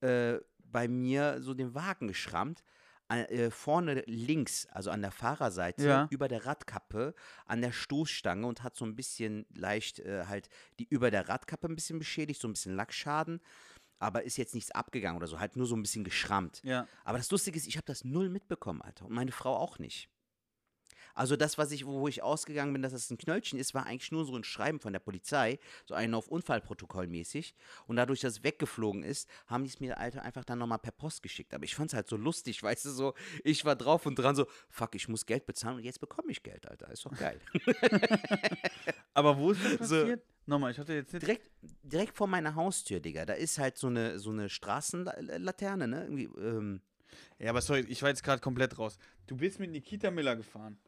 [0.00, 2.62] äh, bei mir so den Wagen geschrammt,
[3.08, 6.06] an- äh, vorne links, also an der Fahrerseite, Ja.
[6.10, 7.14] über der Radkappe,
[7.46, 10.48] an der Stoßstange und hat so ein bisschen leicht äh, halt
[10.78, 13.40] die über der Radkappe ein bisschen beschädigt, so ein bisschen Lackschaden.
[13.98, 16.60] Aber ist jetzt nichts abgegangen oder so, halt nur so ein bisschen geschrammt.
[16.64, 16.86] Ja.
[17.04, 19.04] Aber das Lustige ist, ich habe das null mitbekommen, Alter.
[19.06, 20.08] Und meine Frau auch nicht.
[21.20, 24.10] Also das, was ich, wo ich ausgegangen bin, dass das ein Knöllchen ist, war eigentlich
[24.10, 27.54] nur so ein Schreiben von der Polizei, so einen auf Unfallprotokoll mäßig.
[27.86, 30.92] Und dadurch, dass es weggeflogen ist, haben die es mir Alter einfach dann nochmal per
[30.92, 31.52] Post geschickt.
[31.52, 33.12] Aber ich fand es halt so lustig, weißt du, so,
[33.44, 36.42] ich war drauf und dran so, fuck, ich muss Geld bezahlen und jetzt bekomme ich
[36.42, 36.90] Geld, Alter.
[36.90, 37.38] Ist doch geil.
[39.12, 39.96] Aber wo ist das So.
[39.96, 40.22] passiert?
[40.46, 41.22] Nochmal, ich hatte jetzt nicht.
[41.26, 41.50] direkt,
[41.82, 43.26] direkt vor meiner Haustür, Digga.
[43.26, 46.02] Da ist halt so eine, so eine Straßenlaterne, ne?
[46.04, 46.80] Irgendwie, ähm,
[47.38, 48.96] Ja, aber sorry, ich war jetzt gerade komplett raus.
[49.26, 50.78] Du bist mit Nikita Miller gefahren.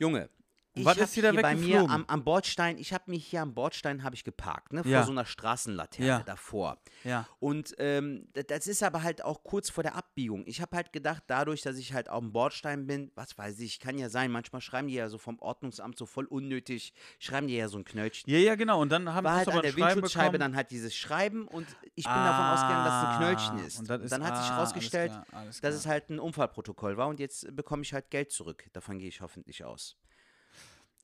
[0.00, 0.30] Junge,
[0.74, 3.54] ich Was ist da hier bei mir am, am Bordstein, ich habe mich hier am
[3.54, 5.02] Bordstein habe ich geparkt, ne, vor Ja.
[5.02, 6.18] so einer Straßenlaterne Ja.
[6.20, 6.78] davor.
[7.04, 7.26] Ja.
[7.40, 10.44] Und ähm, das ist aber halt auch kurz vor der Abbiegung.
[10.46, 13.80] Ich habe halt gedacht, dadurch, dass ich halt auf dem Bordstein bin, was weiß ich,
[13.80, 17.56] kann ja sein, manchmal schreiben die ja so vom Ordnungsamt so voll unnötig, schreiben die
[17.56, 18.30] ja so ein Knöllchen.
[18.32, 18.80] Ja, ja, genau.
[18.80, 20.40] Und dann haben War halt an der Windschutzscheibe bekommen.
[20.52, 21.66] dann halt dieses Schreiben und
[21.96, 23.78] ich bin davon ausgegangen, dass es ein Knöllchen Ah, ist.
[23.80, 27.08] und ist- dann hat sich ah, herausgestellt, klar, alles dass es halt ein Unfallprotokoll war
[27.08, 28.66] und jetzt bekomme ich halt Geld zurück.
[28.72, 29.96] Davon gehe ich hoffentlich aus.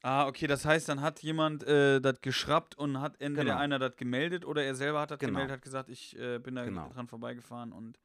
[0.08, 3.56] Ah, okay, das heißt, dann hat jemand äh, das geschrappt und hat entweder Genau.
[3.58, 5.32] einer das gemeldet oder er selber hat das Genau.
[5.32, 6.88] gemeldet, hat gesagt, ich äh, bin da Genau.
[6.90, 7.98] dran vorbeigefahren und.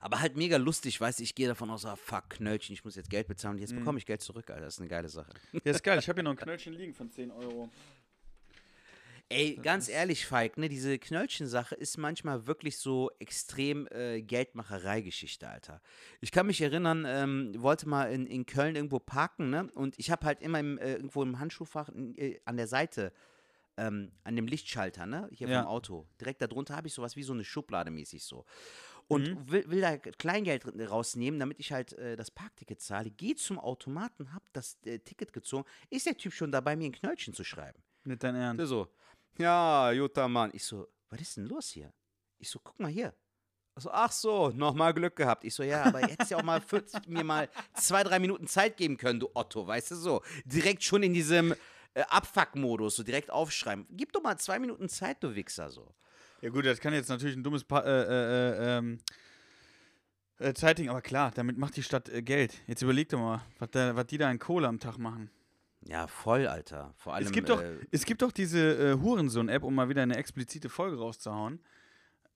[0.00, 2.96] Aber halt mega lustig, weißt du, ich gehe davon aus, ah, fuck, Knöllchen, ich muss
[2.96, 3.78] jetzt Geld bezahlen und jetzt Mhm.
[3.78, 4.62] bekomme ich Geld zurück, Alter.
[4.64, 5.30] Das ist eine geile Sache.
[5.52, 6.00] Ja, ist geil.
[6.00, 7.70] Ich habe hier noch ein Knöllchen liegen von 10 Euro.
[9.30, 15.82] Ey, ganz ehrlich, Falk, ne, diese Knöllchen-Sache ist manchmal wirklich so extrem äh, Geldmacherei-Geschichte, Alter.
[16.22, 19.70] Ich kann mich erinnern, ähm, wollte mal in, in Köln irgendwo parken, ne?
[19.74, 23.12] Und ich habe halt immer im, äh, irgendwo im Handschuhfach äh, an der Seite,
[23.76, 25.28] ähm, an dem Lichtschalter, ne?
[25.30, 25.60] Hier Ja.
[25.60, 26.06] vom Auto.
[26.18, 28.46] Direkt darunter habe ich sowas wie so eine Schublade mäßig so.
[29.08, 29.50] Und Mhm.
[29.50, 33.10] will, will da Kleingeld rausnehmen, damit ich halt äh, das Parkticket zahle.
[33.10, 35.66] Geh zum Automaten, hab das äh, Ticket gezogen.
[35.90, 37.82] Ist der Typ schon dabei, mir ein Knöllchen zu schreiben?
[38.04, 38.66] Nicht dein Ernst.
[38.66, 38.88] So,
[39.38, 40.50] ja, guter Mann.
[40.52, 41.92] Ich so, was ist denn los hier?
[42.38, 43.14] Ich so, guck mal hier.
[43.74, 45.44] Also, ach so, nochmal Glück gehabt.
[45.44, 48.76] Ich so, ja, aber hättest ja auch mal für, mir mal zwei, drei Minuten Zeit
[48.76, 50.22] geben können, du Otto, weißt du so.
[50.44, 51.54] Direkt schon in diesem
[51.94, 53.86] äh, Abfuck-Modus, so direkt aufschreiben.
[53.90, 55.94] Gib doch mal zwei Minuten Zeit, du Wichser, so.
[56.40, 58.98] Ja, gut, das kann jetzt natürlich ein dummes pa äh, äh, äh, ähm,
[60.38, 62.54] äh, Zeiting, aber klar, damit macht die Stadt äh, Geld.
[62.66, 65.30] Jetzt überleg doch mal, was, was die da in Kohle am Tag machen.
[65.88, 66.92] Ja, voll, Alter.
[66.98, 67.24] Vor allem.
[67.26, 70.68] es, gibt doch, äh, es gibt doch diese äh, Hurensohn-App, um mal wieder eine explizite
[70.68, 71.60] Folge rauszuhauen.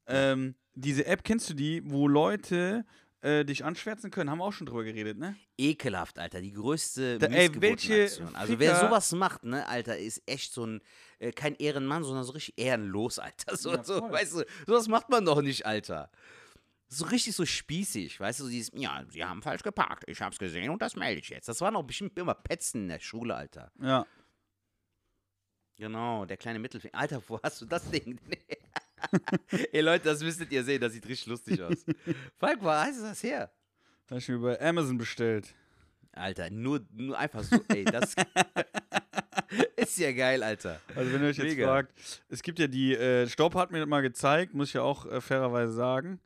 [0.06, 2.84] Ähm, diese App, kennst du die, wo Leute
[3.20, 4.30] äh, dich anschwärzen können?
[4.30, 5.36] Haben wir auch schon drüber geredet, ne?
[5.58, 6.40] ekelhaft, Alter.
[6.40, 8.08] Die größte Da- ey, welche.
[8.32, 10.80] Also wer Ficker- sowas macht, ne, Alter, ist echt so ein,
[11.20, 13.56] äh, kein Ehrenmann, sondern so richtig ehrenlos, Alter.
[13.56, 16.10] So, Ja, so, weißt du, sowas macht man doch nicht, Alter.
[16.94, 20.38] So richtig so spießig, weißt du, so dieses, ja, sie haben falsch geparkt, ich hab's
[20.38, 21.48] gesehen und das melde ich jetzt.
[21.48, 23.72] Das waren auch bestimmt immer Petzen in der Schule, Alter.
[23.80, 24.06] Ja.
[25.78, 26.94] Genau, der kleine Mittelfinger.
[26.94, 28.20] Alter, wo hast du das Ding?
[29.72, 31.86] Ey Leute, das müsstet ihr sehen, das sieht richtig lustig aus.
[32.38, 33.50] Falk, wo du das her?
[34.10, 35.54] Habe ich mir bei Amazon bestellt.
[36.12, 38.14] Alter, nur, nur einfach so, ey, das
[39.76, 40.78] ist ja geil, Alter.
[40.94, 41.68] Also wenn ihr euch jetzt Mega.
[41.68, 41.94] fragt,
[42.28, 45.06] es gibt ja die, äh, Staub hat mir das mal gezeigt, muss ich ja auch
[45.06, 46.20] äh, fairerweise sagen.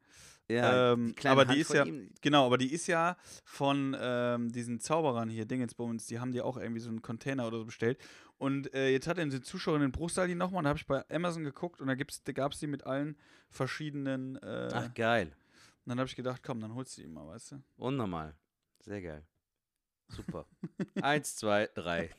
[0.49, 3.97] Ja, ähm, kleine aber Hand die ist ja, ihm, genau, aber die ist ja von
[3.99, 7.65] ähm, diesen Zauberern hier, Dingensbums, die haben die auch irgendwie so einen Container oder so
[7.65, 7.99] bestellt.
[8.39, 11.05] Und äh, jetzt hat eine Zuschauerin in Bruchsal die nochmal, und da habe ich bei
[11.11, 13.17] Amazon geguckt und da, gibt's- da gab es die mit allen
[13.51, 14.37] verschiedenen.
[14.37, 15.29] Äh, Ach, geil.
[15.85, 17.63] und dann habe ich gedacht, komm, dann holst du die mal, weißt du?
[17.77, 18.35] Unnormal.
[18.81, 19.27] Sehr geil.
[20.09, 20.47] Super.
[21.03, 22.11] Eins, zwei, drei.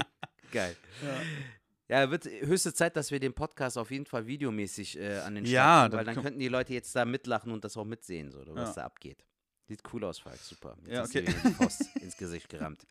[0.52, 0.74] geil.
[1.02, 1.20] Ja,
[1.88, 5.52] wird höchste Zeit, dass wir den Podcast auf jeden Fall videomäßig äh, an den Start
[5.54, 8.30] Ja, bringen, dann weil dann könnten die Leute jetzt da mitlachen und das auch mitsehen,
[8.30, 8.74] so, was Ja.
[8.74, 9.24] da abgeht.
[9.66, 10.76] Sieht cool aus, Falk, super.
[10.84, 11.34] Jetzt Ja, hast du okay.
[11.44, 12.86] die Faust ins Gesicht gerammt.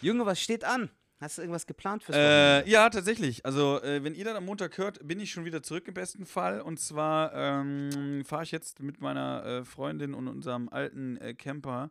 [0.00, 0.90] Junge, was steht an?
[1.18, 3.44] Hast du irgendwas geplant fürs Äh, ja, tatsächlich.
[3.46, 6.26] Also, äh, wenn ihr dann am Montag hört, bin ich schon wieder zurück im besten
[6.26, 6.60] Fall.
[6.60, 11.90] Und zwar ähm, fahre ich jetzt mit meiner äh, Freundin und unserem alten äh, Camper,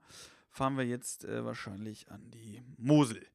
[0.52, 3.26] fahren wir jetzt äh, wahrscheinlich an die Mosel.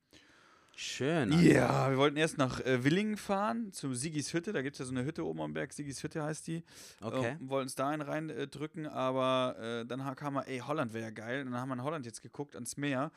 [0.77, 1.33] Schön.
[1.43, 1.91] Ja, Alter.
[1.93, 4.53] wir wollten erst nach äh, Willingen fahren, zu Sigis Hütte.
[4.53, 6.64] Da gibt es ja so eine Hütte oben am Berg, Sigis Hütte heißt die.
[7.03, 7.33] Okay.
[7.33, 11.05] Äh, wollten uns da einen rein äh, drücken, aber dann kam mal, ey, Holland wäre
[11.05, 11.45] ja geil.
[11.45, 13.11] Und dann haben wir in Holland jetzt geguckt, ans Meer.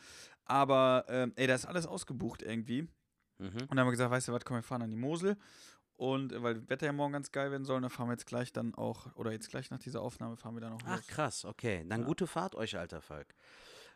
[0.45, 2.83] Aber, ähm, ey, da ist alles ausgebucht irgendwie.
[3.37, 3.47] Mhm.
[3.47, 5.37] Und dann haben wir gesagt, weißt du was, komm, wir fahren an die Mosel.
[5.95, 8.25] Und äh, weil das Wetter ja morgen ganz geil werden soll, dann fahren wir jetzt
[8.25, 11.07] gleich dann auch, oder jetzt gleich nach dieser Aufnahme fahren wir dann auch Ach, los.
[11.07, 11.85] krass, okay.
[11.87, 12.07] Dann Ja.
[12.07, 13.33] gute Fahrt euch, alter Falk.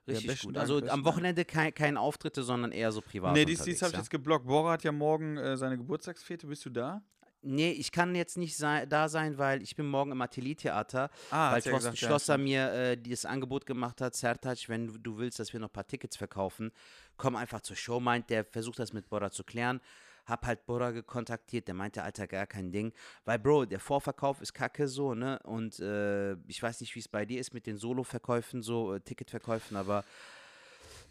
[0.07, 0.55] Ja, Richtig besten gut.
[0.55, 1.05] Dank, also besten am.
[1.05, 3.33] Wochenende kein, keine Auftritte, sondern eher so privat.
[3.33, 3.99] nee, dies, dies habe ich ja?
[3.99, 4.47] jetzt geblockt.
[4.47, 6.47] Bora hat ja morgen äh, seine Geburtstagsfete.
[6.47, 7.01] Bist du da?
[7.43, 11.51] Nee, ich kann jetzt nicht sei, da sein, weil ich bin morgen im Ateliertheater, Ah,
[11.51, 12.43] weil ja Thorsten gesagt, ja, Schlosser stimmt.
[12.45, 15.73] mir äh, dieses Angebot gemacht hat, Sertac, wenn du- du willst, dass wir noch ein
[15.73, 16.71] paar Tickets verkaufen,
[17.15, 19.81] komm einfach zur Show, meint der, versucht das mit Bora zu klären.
[20.27, 22.93] Hab halt Bora gekontaktiert, der meinte, Alter, gar kein Ding.
[23.25, 25.39] Weil, Bro, der Vorverkauf ist kacke so, ne?
[25.43, 28.99] Und äh, ich weiß nicht, wie es bei dir ist mit den Solo-Verkäufen, so äh,
[28.99, 30.03] Ticketverkäufen, aber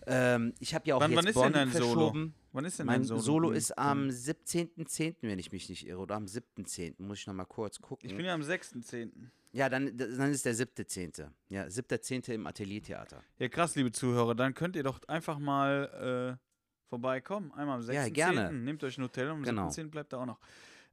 [0.06, 1.84] ähm, ich habe ja auch Wann- jetzt wann ist denn dein Solo?
[1.84, 2.34] verschoben.
[2.52, 3.48] Wann ist denn Mein Solo, Solo?
[3.48, 7.46] Hm, ist am 17.10., wenn ich mich nicht irre, oder am 7.10., muss ich nochmal
[7.46, 8.08] kurz gucken.
[8.08, 9.10] Ich bin ja am 6.10.
[9.52, 11.28] ja, dann, dann ist der 7.10.
[11.48, 12.32] Ja, 7.10.
[12.34, 13.22] im Ateliertheater.
[13.38, 14.34] Ja, krass, liebe Zuhörer.
[14.34, 16.45] Dann könnt ihr doch einfach mal äh,
[16.88, 17.52] vorbeikommen.
[17.52, 17.92] Einmal am 6.10.
[17.92, 18.52] Ja, gerne.
[18.52, 19.68] Nehmt euch ein Hotel und am Genau.
[19.68, 19.90] 7.10.
[19.90, 20.38] bleibt da auch noch.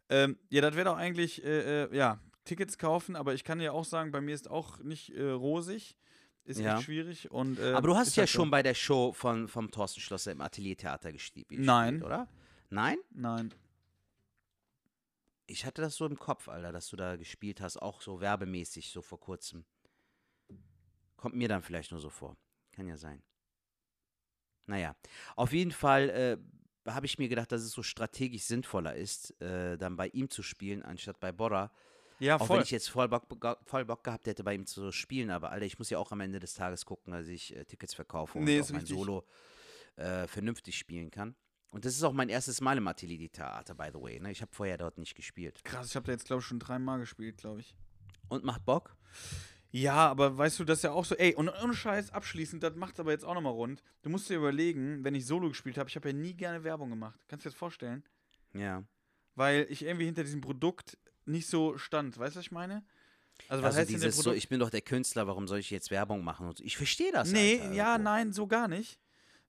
[0.10, 3.72] Ähm, ja, das wäre doch eigentlich, äh, äh, ja, Tickets kaufen, aber ich kann ja
[3.72, 5.98] auch sagen, bei mir ist auch nicht äh, rosig.
[6.46, 6.76] Ist Ja.
[6.76, 7.32] echt schwierig.
[7.32, 10.34] Und, äh, Aber du hast ja halt schon bei der Show von, vom Thorsten Schlosser
[10.34, 12.04] im Ateliertheater gespielt, Nein.
[12.04, 12.28] oder?
[12.70, 12.98] Nein?
[13.12, 13.54] Nein.
[15.46, 18.91] Ich hatte das so im Kopf, Alter, dass du da gespielt hast, auch so werbemäßig,
[18.91, 19.64] so vor kurzem.
[21.16, 22.36] Kommt mir dann vielleicht nur so vor.
[22.74, 23.22] Kann ja sein.
[24.66, 24.95] Naja,
[25.36, 29.78] auf jeden Fall äh, habe ich mir gedacht, dass es so strategisch sinnvoller ist, äh,
[29.78, 31.72] dann bei ihm zu spielen, anstatt bei Borra.
[32.20, 32.57] Ja, Auch voll.
[32.57, 33.26] wenn ich jetzt voll Bock,
[33.66, 36.22] voll Bock gehabt hätte, bei ihm zu spielen, aber Alter, ich muss ja auch am
[36.22, 38.97] Ende des Tages gucken, dass ich äh, Tickets verkaufe und Nee, auch mein richtig.
[38.97, 39.26] Solo
[39.95, 41.36] äh, vernünftig spielen kann.
[41.72, 44.20] Und das ist auch mein erstes Mal im Atelier-Theater, by the way.
[44.20, 44.32] Ne?
[44.32, 45.64] Ich habe vorher dort nicht gespielt.
[45.64, 47.76] Krass, ich habe da jetzt, glaube ich, schon dreimal gespielt, glaube ich.
[48.30, 48.95] Und macht Bock?
[49.76, 52.76] Ja, aber weißt du, das ist ja auch so, ey, und ohne Scheiß, abschließend, das
[52.76, 53.82] macht aber jetzt auch nochmal rund.
[54.03, 56.91] Du musst dir überlegen, wenn ich Solo gespielt habe, ich habe ja nie gerne Werbung
[56.91, 57.19] gemacht.
[57.28, 58.03] Kannst du dir das vorstellen?
[58.53, 58.84] Ja.
[59.34, 62.19] Weil ich irgendwie hinter diesem Produkt nicht so stand.
[62.19, 62.84] Weißt du, was ich meine?
[63.47, 65.89] Also, was Also heißt dieses so, ich bin doch der Künstler, warum soll ich jetzt
[65.89, 66.47] Werbung machen?
[66.47, 66.59] Und.
[66.59, 67.32] Ich verstehe das.
[67.32, 68.03] nee, Alter, ja, irgendwo.
[68.11, 68.99] nein, so gar nicht.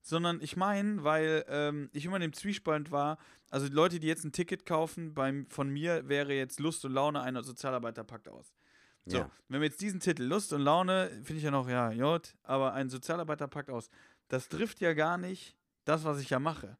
[0.00, 3.18] Sondern ich meine, weil ähm, ich immer in dem Zwiespalt war,
[3.50, 6.92] also die Leute, die jetzt ein Ticket kaufen, beim, von mir wäre jetzt Lust und
[6.92, 8.54] Laune, ein Sozialarbeiter packt aus.
[9.06, 9.30] So, Ja.
[9.48, 12.72] wenn wir jetzt diesen Titel, Lust und Laune, finde ich ja noch, ja, Jod, aber
[12.72, 13.90] ein Sozialarbeiter packt aus.
[14.28, 16.78] Das trifft ja gar nicht das, was ich ja mache.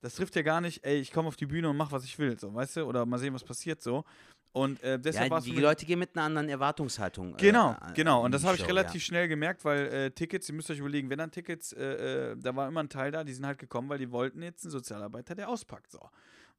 [0.00, 2.18] Das trifft ja gar nicht, ey, ich komme auf die Bühne und mache, was ich
[2.18, 2.84] will, so, weißt du?
[2.84, 4.04] Oder mal sehen, was passiert so.
[4.52, 7.36] Und äh, deshalb war Ja, die Leute gehen mit einer anderen Erwartungshaltung.
[7.38, 8.20] Genau, äh, genau.
[8.20, 11.08] in Und das habe ich relativ schnell gemerkt, weil äh, Tickets, ihr müsst euch überlegen,
[11.08, 13.88] wenn dann Tickets, äh, äh, da war immer ein Teil da, die sind halt gekommen,
[13.88, 15.90] weil die wollten jetzt einen Sozialarbeiter, der auspackt.
[15.92, 16.00] So.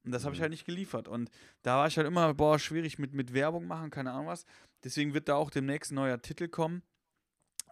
[0.05, 0.43] Und das habe ich Mhm.
[0.43, 1.07] halt nicht geliefert.
[1.07, 1.29] Und
[1.61, 4.45] da war ich halt immer, boah, schwierig mit, mit Werbung machen, keine Ahnung was.
[4.83, 6.83] Deswegen wird da auch demnächst ein neuer Titel kommen.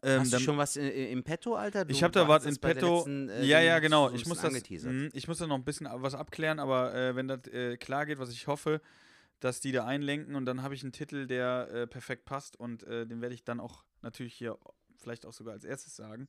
[0.04, 1.86] Ähm, Hast du schon was im Petto, Alter?
[1.86, 2.98] Du- ich habe da was in der petto.
[2.98, 4.10] letzten, äh, ja, ja, genau.
[4.12, 4.92] Ich muss das, angeteasert.
[4.92, 8.06] mh, ich muss da noch ein bisschen was abklären, aber äh, wenn das äh, klar
[8.08, 8.82] geht, was ich hoffe,
[9.42, 12.84] dass die da einlenken und dann habe ich einen Titel, der äh, perfekt passt und
[12.84, 14.58] äh, den werde ich dann auch natürlich hier
[14.98, 16.28] vielleicht auch sogar als erstes sagen.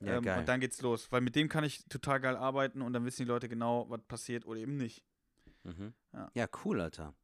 [0.00, 2.92] Ja, ähm, und dann geht's los, weil mit dem kann ich total geil arbeiten und
[2.94, 5.02] dann wissen die Leute genau, was passiert oder eben nicht.
[5.64, 5.94] Mhm.
[6.12, 6.30] Ja.
[6.34, 6.48] Ja.
[6.64, 7.14] cool, Alter.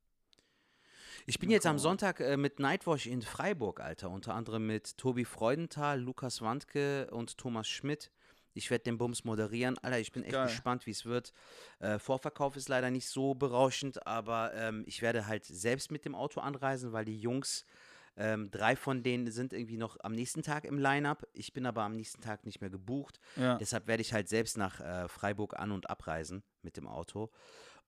[1.26, 1.78] Ich bin Na, jetzt am.
[1.78, 4.11] Sonntag äh, mit Nightwash in Freiburg, Alter.
[4.11, 8.11] Unter anderem mit Tobi Freudenthal, Lukas Wandke und Thomas Schmidt.
[8.55, 9.78] Ich werde den Bums moderieren.
[9.78, 10.47] Alter, ich bin echt Geil.
[10.47, 11.32] gespannt, wie es wird.
[11.80, 16.14] Äh, Vorverkauf ist leider nicht so berauschend, aber ähm, ich werde halt selbst mit dem
[16.14, 17.64] Auto anreisen, weil die Jungs,
[18.16, 21.24] ähm, drei von denen sind irgendwie noch am nächsten Tag im Line-Up.
[21.34, 23.20] Ich bin aber am nächsten Tag nicht mehr gebucht.
[23.36, 23.57] Ja.
[23.59, 27.30] Deshalb werde ich halt selbst nach äh, Freiburg an- und abreisen mit dem Auto.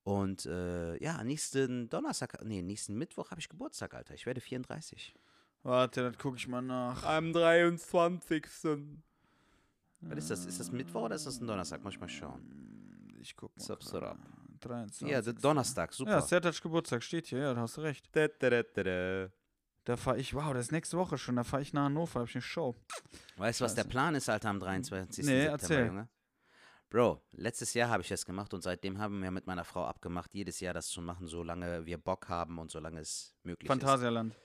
[0.03, 4.13] Und äh, ja, nächsten Donnerstag, nee, nächsten Mittwoch habe ich Geburtstag, Alter.
[4.13, 5.13] Ich werde 34.
[5.63, 7.03] Warte, das gucke ich mal nach.
[7.03, 8.47] Am 23.
[10.01, 10.45] Was ist das?
[10.45, 11.83] Ist das Mittwoch oder ist das ein Donnerstag?
[11.83, 13.13] Muss ich mal schauen.
[13.21, 13.63] Ich guck mal.
[13.63, 14.09] Subs gerade.
[14.11, 14.17] up.
[14.61, 15.07] 23.
[15.07, 16.11] Ja, Donnerstag, super.
[16.11, 18.07] Ja, Sertac Geburtstag steht hier, ja, da hast du recht.
[18.11, 19.29] Da, da, da, da, da.
[19.83, 22.19] Da fahre ich, wow, das ist nächste Woche schon, da fahre ich nach Hannover, da
[22.19, 22.75] habe ich eine Show.
[23.37, 25.25] Weißt du, was der Plan ist, Alter, am 23.
[25.25, 25.85] Nee, September, erzähl.
[25.87, 26.07] Junge?
[26.91, 30.33] Bro, letztes Jahr habe ich das gemacht und seitdem haben wir mit meiner Frau abgemacht,
[30.33, 34.33] jedes Jahr das zu machen, solange wir Bock haben und solange es möglich Phantasialand.
[34.33, 34.41] ist.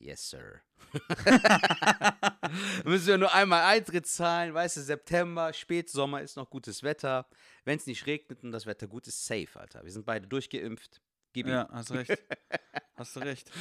[0.00, 0.60] Yes, sir.
[2.84, 7.28] Müssen wir nur einmal Eintritt zahlen, weißt du, September, Spätsommer ist noch gutes Wetter.
[7.64, 9.84] Wenn es nicht regnet und das Wetter gut ist, safe, Alter.
[9.84, 11.00] Wir sind beide durchgeimpft.
[11.32, 11.52] Gib ihm.
[11.52, 12.10] Ja, hast recht.
[12.96, 13.52] hast du recht.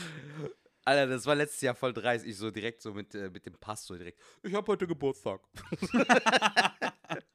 [0.85, 2.25] Alter, das war letztes Jahr voll dreist.
[2.25, 4.19] Ich so direkt so mit, äh, mit dem Pass so direkt.
[4.41, 5.39] Ich hab heute Geburtstag.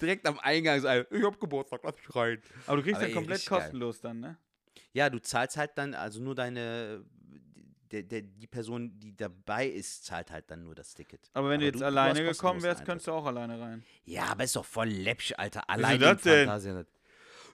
[0.00, 2.42] direkt am Eingang so, ein, ich hab Geburtstag, lass mich rein.
[2.66, 3.60] Aber du kriegst Aber ja ey, komplett richtig geil.
[3.60, 4.36] kostenlos dann, ne?
[4.92, 7.04] Ja, du zahlst halt dann, also nur deine,
[7.90, 11.30] der, der, die Person, die dabei ist, zahlt halt dann nur das Ticket.
[11.32, 12.86] Aber wenn du jetzt alleine hast gekommen wärst, Eintritt.
[12.86, 13.84] könntest du auch alleine rein.
[14.04, 15.68] Ja, aber ist doch voll läppsch, Alter.
[15.68, 16.46] Allein das denn?
[16.46, 16.88] Phantasialand.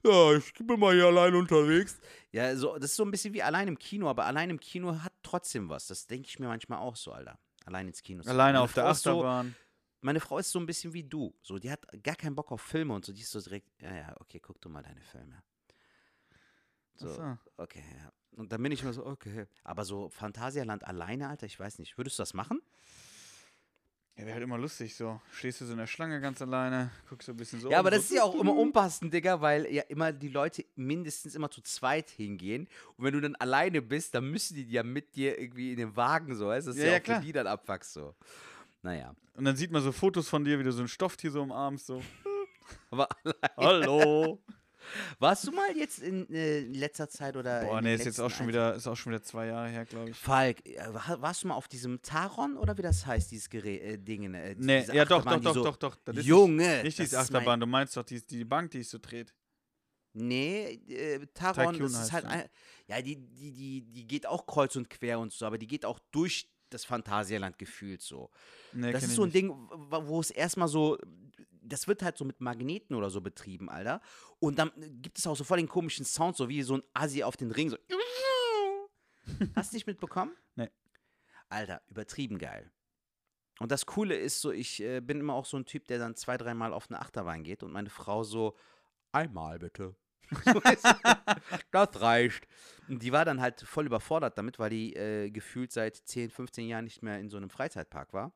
[0.05, 1.99] Ja, ich bin mal hier allein unterwegs.
[2.31, 5.03] Ja, so, das ist so ein bisschen wie allein im Kino, aber allein im Kino
[5.03, 5.87] hat trotzdem was.
[5.87, 7.39] Das denke ich mir manchmal auch so, Alter.
[7.65, 8.23] Allein ins Kino.
[8.23, 8.39] zu gehen.
[8.39, 9.57] Alleine Meine auf der Frau ist so, Achterbahn.
[10.01, 11.35] Meine Frau ist so ein bisschen wie du.
[11.43, 13.13] So, die hat gar keinen Bock auf Filme und so.
[13.13, 15.43] Die ist so direkt, ja, ja, okay, guck du mal deine Filme.
[16.97, 17.39] So, so.
[17.57, 18.13] okay, ja.
[18.37, 19.47] Und dann bin ich immer so, okay.
[19.65, 21.97] Aber so Phantasialand alleine, Alter, ich weiß nicht.
[21.97, 22.61] Würdest du das machen?
[24.17, 25.21] Ja, wäre halt immer lustig so.
[25.31, 27.71] Stehst du so in der Schlange ganz alleine, guckst so ein bisschen so.
[27.71, 28.15] Ja, aber das so.
[28.15, 32.09] ist ja auch immer unpassend, Digga, weil ja immer die Leute mindestens immer zu zweit
[32.09, 32.67] hingehen.
[32.97, 35.97] Und wenn du dann alleine bist, dann müssen die ja mit dir irgendwie in den
[35.97, 36.47] Wagen so.
[36.47, 36.67] Weißt?
[36.67, 36.71] du?
[36.71, 37.21] Das ist Ja, ja, ja, auch klar.
[37.21, 38.15] für die dann abfuckst so.
[38.83, 39.15] Naja.
[39.35, 41.87] Und dann sieht man so Fotos von dir, wie du so ein Stofftier so umarmst,
[41.87, 42.03] so.
[42.91, 43.09] Aber
[43.57, 44.41] Hallo.
[45.19, 47.65] warst du mal jetzt in äh, letzter Zeit oder.
[47.65, 50.11] Boah, nee, ist jetzt auch schon wieder, ist auch schon wieder zwei Jahre her, glaube
[50.11, 50.17] ich.
[50.17, 53.83] Falk, äh, wa- warst du mal auf diesem Taron oder wie das heißt, dieses Gerät,
[53.83, 54.33] äh, Ding?
[54.35, 55.97] Äh, Nee, ja doch, doch, doch, doch, doch.
[56.05, 56.83] Das Junge!
[56.83, 59.35] Nicht, diese Achterbahn, du meinst doch die, die Bank, die ich so dreht.
[60.13, 62.29] Nee, äh, Taron, das ist halt die.
[62.29, 62.45] ein,
[62.87, 65.85] ja, die, die, die, die geht auch kreuz und quer und so, aber die geht
[65.85, 68.31] auch durch das Phantasialand gefühlt so.
[68.73, 69.31] Nee, das ist so ein.
[69.31, 70.99] Ding, wo es erstmal so,
[71.63, 74.01] das wird halt so mit Magneten oder so betrieben, Alter.
[74.39, 77.23] Und dann gibt es auch so voll den komischen Sound, so wie so ein Asi
[77.23, 77.77] auf den Ring, so.
[79.57, 80.33] Hast du nicht mitbekommen?
[80.55, 80.71] Nee.
[81.49, 82.71] Alter, übertrieben geil.
[83.59, 86.15] Und das Coole ist so, ich äh, bin immer auch so ein Typ, der dann
[86.15, 88.57] zwei, dreimal auf eine Achterbahn geht und meine Frau so,
[89.13, 89.97] einmal bitte.
[91.71, 92.47] Das reicht.
[92.89, 96.69] Und die war dann halt voll überfordert damit, weil die äh, gefühlt seit 10, 15
[96.69, 98.33] Jahren nicht mehr in so einem Freizeitpark war.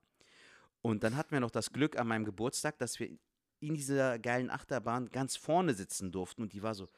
[0.82, 3.10] Und dann hatten wir noch das Glück an meinem Geburtstag, dass wir
[3.60, 6.42] in dieser geilen Achterbahn ganz vorne sitzen durften.
[6.42, 6.88] Und die war so,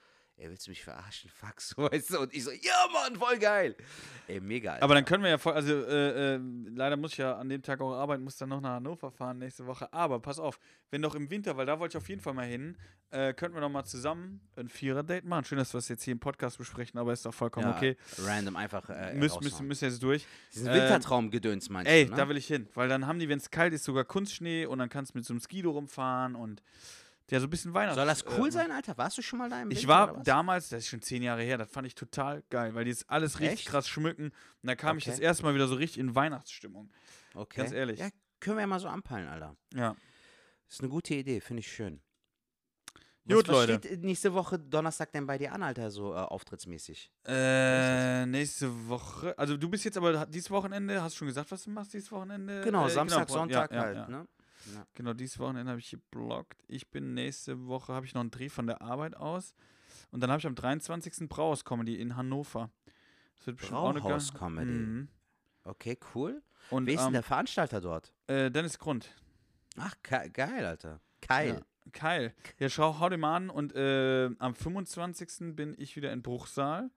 [0.42, 1.30] ey, willst du mich verarschen?
[1.34, 2.20] Fuck, so, weißt du?
[2.20, 3.76] Und ich so, ja, Mann, voll geil.
[4.26, 4.76] Ey, mega.
[4.80, 6.40] Aber dann können wir ja voll, also äh, äh,
[6.74, 9.38] leider muss ich ja an dem Tag auch arbeiten, muss dann noch nach Hannover fahren
[9.38, 9.92] nächste Woche.
[9.92, 10.58] Aber pass auf,
[10.90, 12.76] wenn doch im Winter, weil da wollte ich auf jeden Fall mal hin,
[13.10, 15.44] äh, könnten wir noch mal zusammen ein Vierer-Date machen.
[15.44, 17.96] Schön, dass wir es jetzt hier im Podcast besprechen, aber ist doch vollkommen ja, okay.
[18.18, 18.88] Random einfach.
[18.88, 20.26] Äh, Müssen müssen müssen jetzt durch.
[20.54, 22.16] Diesen äh, Wintertraumgedöns meinst Ey, du, ne?
[22.16, 24.78] da will ich hin, weil dann haben die, wenn es kalt ist, sogar Kunstschnee und
[24.78, 26.62] dann kannst du mit so einem Skido rumfahren und
[27.30, 27.96] ja, so ein bisschen Weihnachts.
[27.96, 28.96] Soll das cool äh, sein, Alter?
[28.98, 30.24] Warst du schon mal da im Ich Winter, war was?
[30.24, 33.08] damals, das ist schon zehn Jahre her, das fand ich total geil, weil die es
[33.08, 33.68] alles richtig Echt?
[33.68, 34.26] krass schmücken.
[34.26, 34.34] Und
[34.66, 35.12] da kam ich Okay.
[35.12, 36.90] das erste Mal wieder so richtig in Weihnachtsstimmung.
[37.34, 37.60] Okay.
[37.60, 38.00] ganz ehrlich.
[38.00, 38.08] Ja,
[38.40, 39.56] können wir ja mal so anpeilen, Alter.
[39.74, 39.96] Ja.
[40.68, 42.00] Ist eine gute Idee, finde ich schön.
[43.28, 43.78] Gut, was, was Leute.
[43.88, 47.12] steht nächste Woche Donnerstag denn bei dir an, Alter, so äh, auftrittsmäßig?
[47.24, 49.38] Äh, nächste Woche.
[49.38, 52.10] Also du bist jetzt aber dieses Wochenende, hast du schon gesagt, was du machst dieses
[52.10, 52.62] Wochenende?
[52.62, 54.08] Genau, Äh, Samstag, Bro- Sonntag ja, ja, halt, ja.
[54.08, 54.26] ne?
[54.74, 54.86] Ja.
[54.94, 56.62] Genau, dieses Wochenende habe ich geblockt.
[56.68, 59.54] Ich bin nächste Woche, habe ich noch einen Dreh von der Arbeit aus.
[60.10, 61.28] Und dann habe ich am 23.
[61.28, 62.70] Brauhaus Comedy in Hannover.
[63.36, 64.70] Das wird bestimmt Brauhaus Comedy.
[64.70, 65.08] Mhm.
[65.64, 66.42] Okay, cool.
[66.70, 68.12] Und Wer ist denn ähm, der Veranstalter dort?
[68.28, 69.10] äh, Dennis Grund.
[69.76, 71.00] Ach, ge geil, Alter.
[71.26, 71.64] Geil.
[71.86, 72.34] Ja, geil.
[72.58, 73.50] Ja, schau, hau dir mal an.
[73.50, 75.56] Und äh, am 25.
[75.56, 76.90] bin ich wieder in Bruchsal.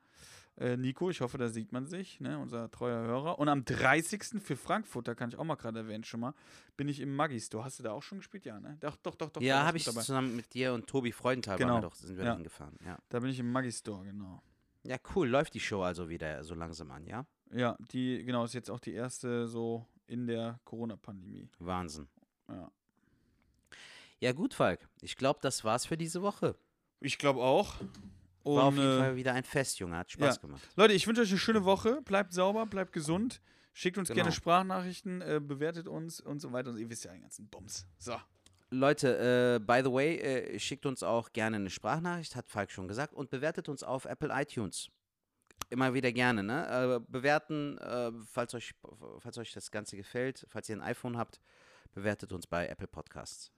[0.58, 3.40] Äh, Nico, ich hoffe, da sieht man sich, ne, unser treuer Hörer.
[3.40, 4.42] Und am 30.
[4.42, 6.34] für Frankfurt, da kann ich auch mal gerade erwähnen schon mal,
[6.78, 7.64] bin ich im Maggi-Store.
[7.66, 8.46] Hast du da auch schon gespielt?
[8.46, 8.78] Ja, ne?
[8.80, 9.30] Doch, doch, doch.
[9.32, 10.02] doch ja, habe ich dabei.
[10.02, 11.82] zusammen mit dir und Tobi Freudenthal Genau.
[11.82, 12.32] doch, sind wir Ja.
[12.32, 12.78] da hingefahren.
[12.86, 12.98] Ja.
[13.10, 14.42] Da bin ich im Maggi-Store, genau.
[14.84, 15.28] ja, cool.
[15.28, 17.26] Läuft die Show also wieder so langsam an, ja?
[17.52, 21.50] Ja, die, genau, ist jetzt auch die erste so in der Corona-Pandemie.
[21.60, 22.08] Wahnsinn.
[22.48, 22.72] Ja.
[24.22, 24.88] Ja, gut, Falk.
[25.02, 26.56] Ich glaube, das war's für diese Woche.
[27.02, 27.76] Ich glaube auch.
[28.46, 29.98] Und, War auf jeden äh, Fall wieder ein Fest, Junge.
[29.98, 30.42] Hat Spaß ja.
[30.42, 30.62] gemacht.
[30.76, 32.04] Leute, ich wünsche euch eine schöne Woche.
[32.04, 33.42] Bleibt sauber, bleibt gesund.
[33.74, 34.18] Schickt uns Genau.
[34.18, 36.70] gerne Sprachnachrichten, äh, bewertet uns und so weiter.
[36.70, 37.88] Und ihr wisst ja den ganzen Bums.
[37.98, 38.16] So.
[38.70, 42.88] Leute, äh, by the way, äh, schickt uns auch gerne eine Sprachnachricht, hat Falk schon
[42.88, 44.92] gesagt, und bewertet uns auf Apple iTunes.
[45.72, 46.68] Immer wieder gerne, ne?
[46.68, 48.76] Äh, bewerten, äh, falls, euch,
[49.18, 51.42] falls euch das Ganze gefällt, falls ihr ein iPhone habt,
[51.94, 53.52] bewertet uns bei Apple Podcasts.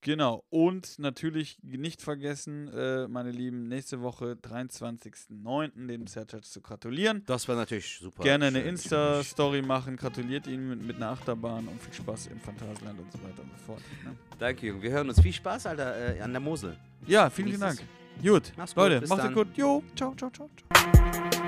[0.00, 0.44] Genau.
[0.50, 7.22] Und natürlich nicht vergessen, äh, meine Lieben, nächste Woche, 23.09., dem Sertac zu gratulieren.
[7.26, 8.22] Das war natürlich super.
[8.22, 8.60] Gerne eine.
[8.60, 13.18] Insta-Story machen, gratuliert ihn mit, mit einer Achterbahn und viel Spaß im Phantasialand und so
[13.22, 13.82] weiter und so fort.
[14.04, 14.16] Ne?
[14.38, 14.82] Danke, Junge.
[14.82, 15.20] Wir hören uns.
[15.20, 16.76] Viel Spaß, Alter, äh, an der Mosel.
[17.06, 17.80] Ja, vielen, vielen Dank.
[18.22, 19.48] Gut, Mach's gut, Leute, macht's gut.
[19.56, 20.48] Jo, ciao, ciao, ciao.
[20.72, 21.45] ciao.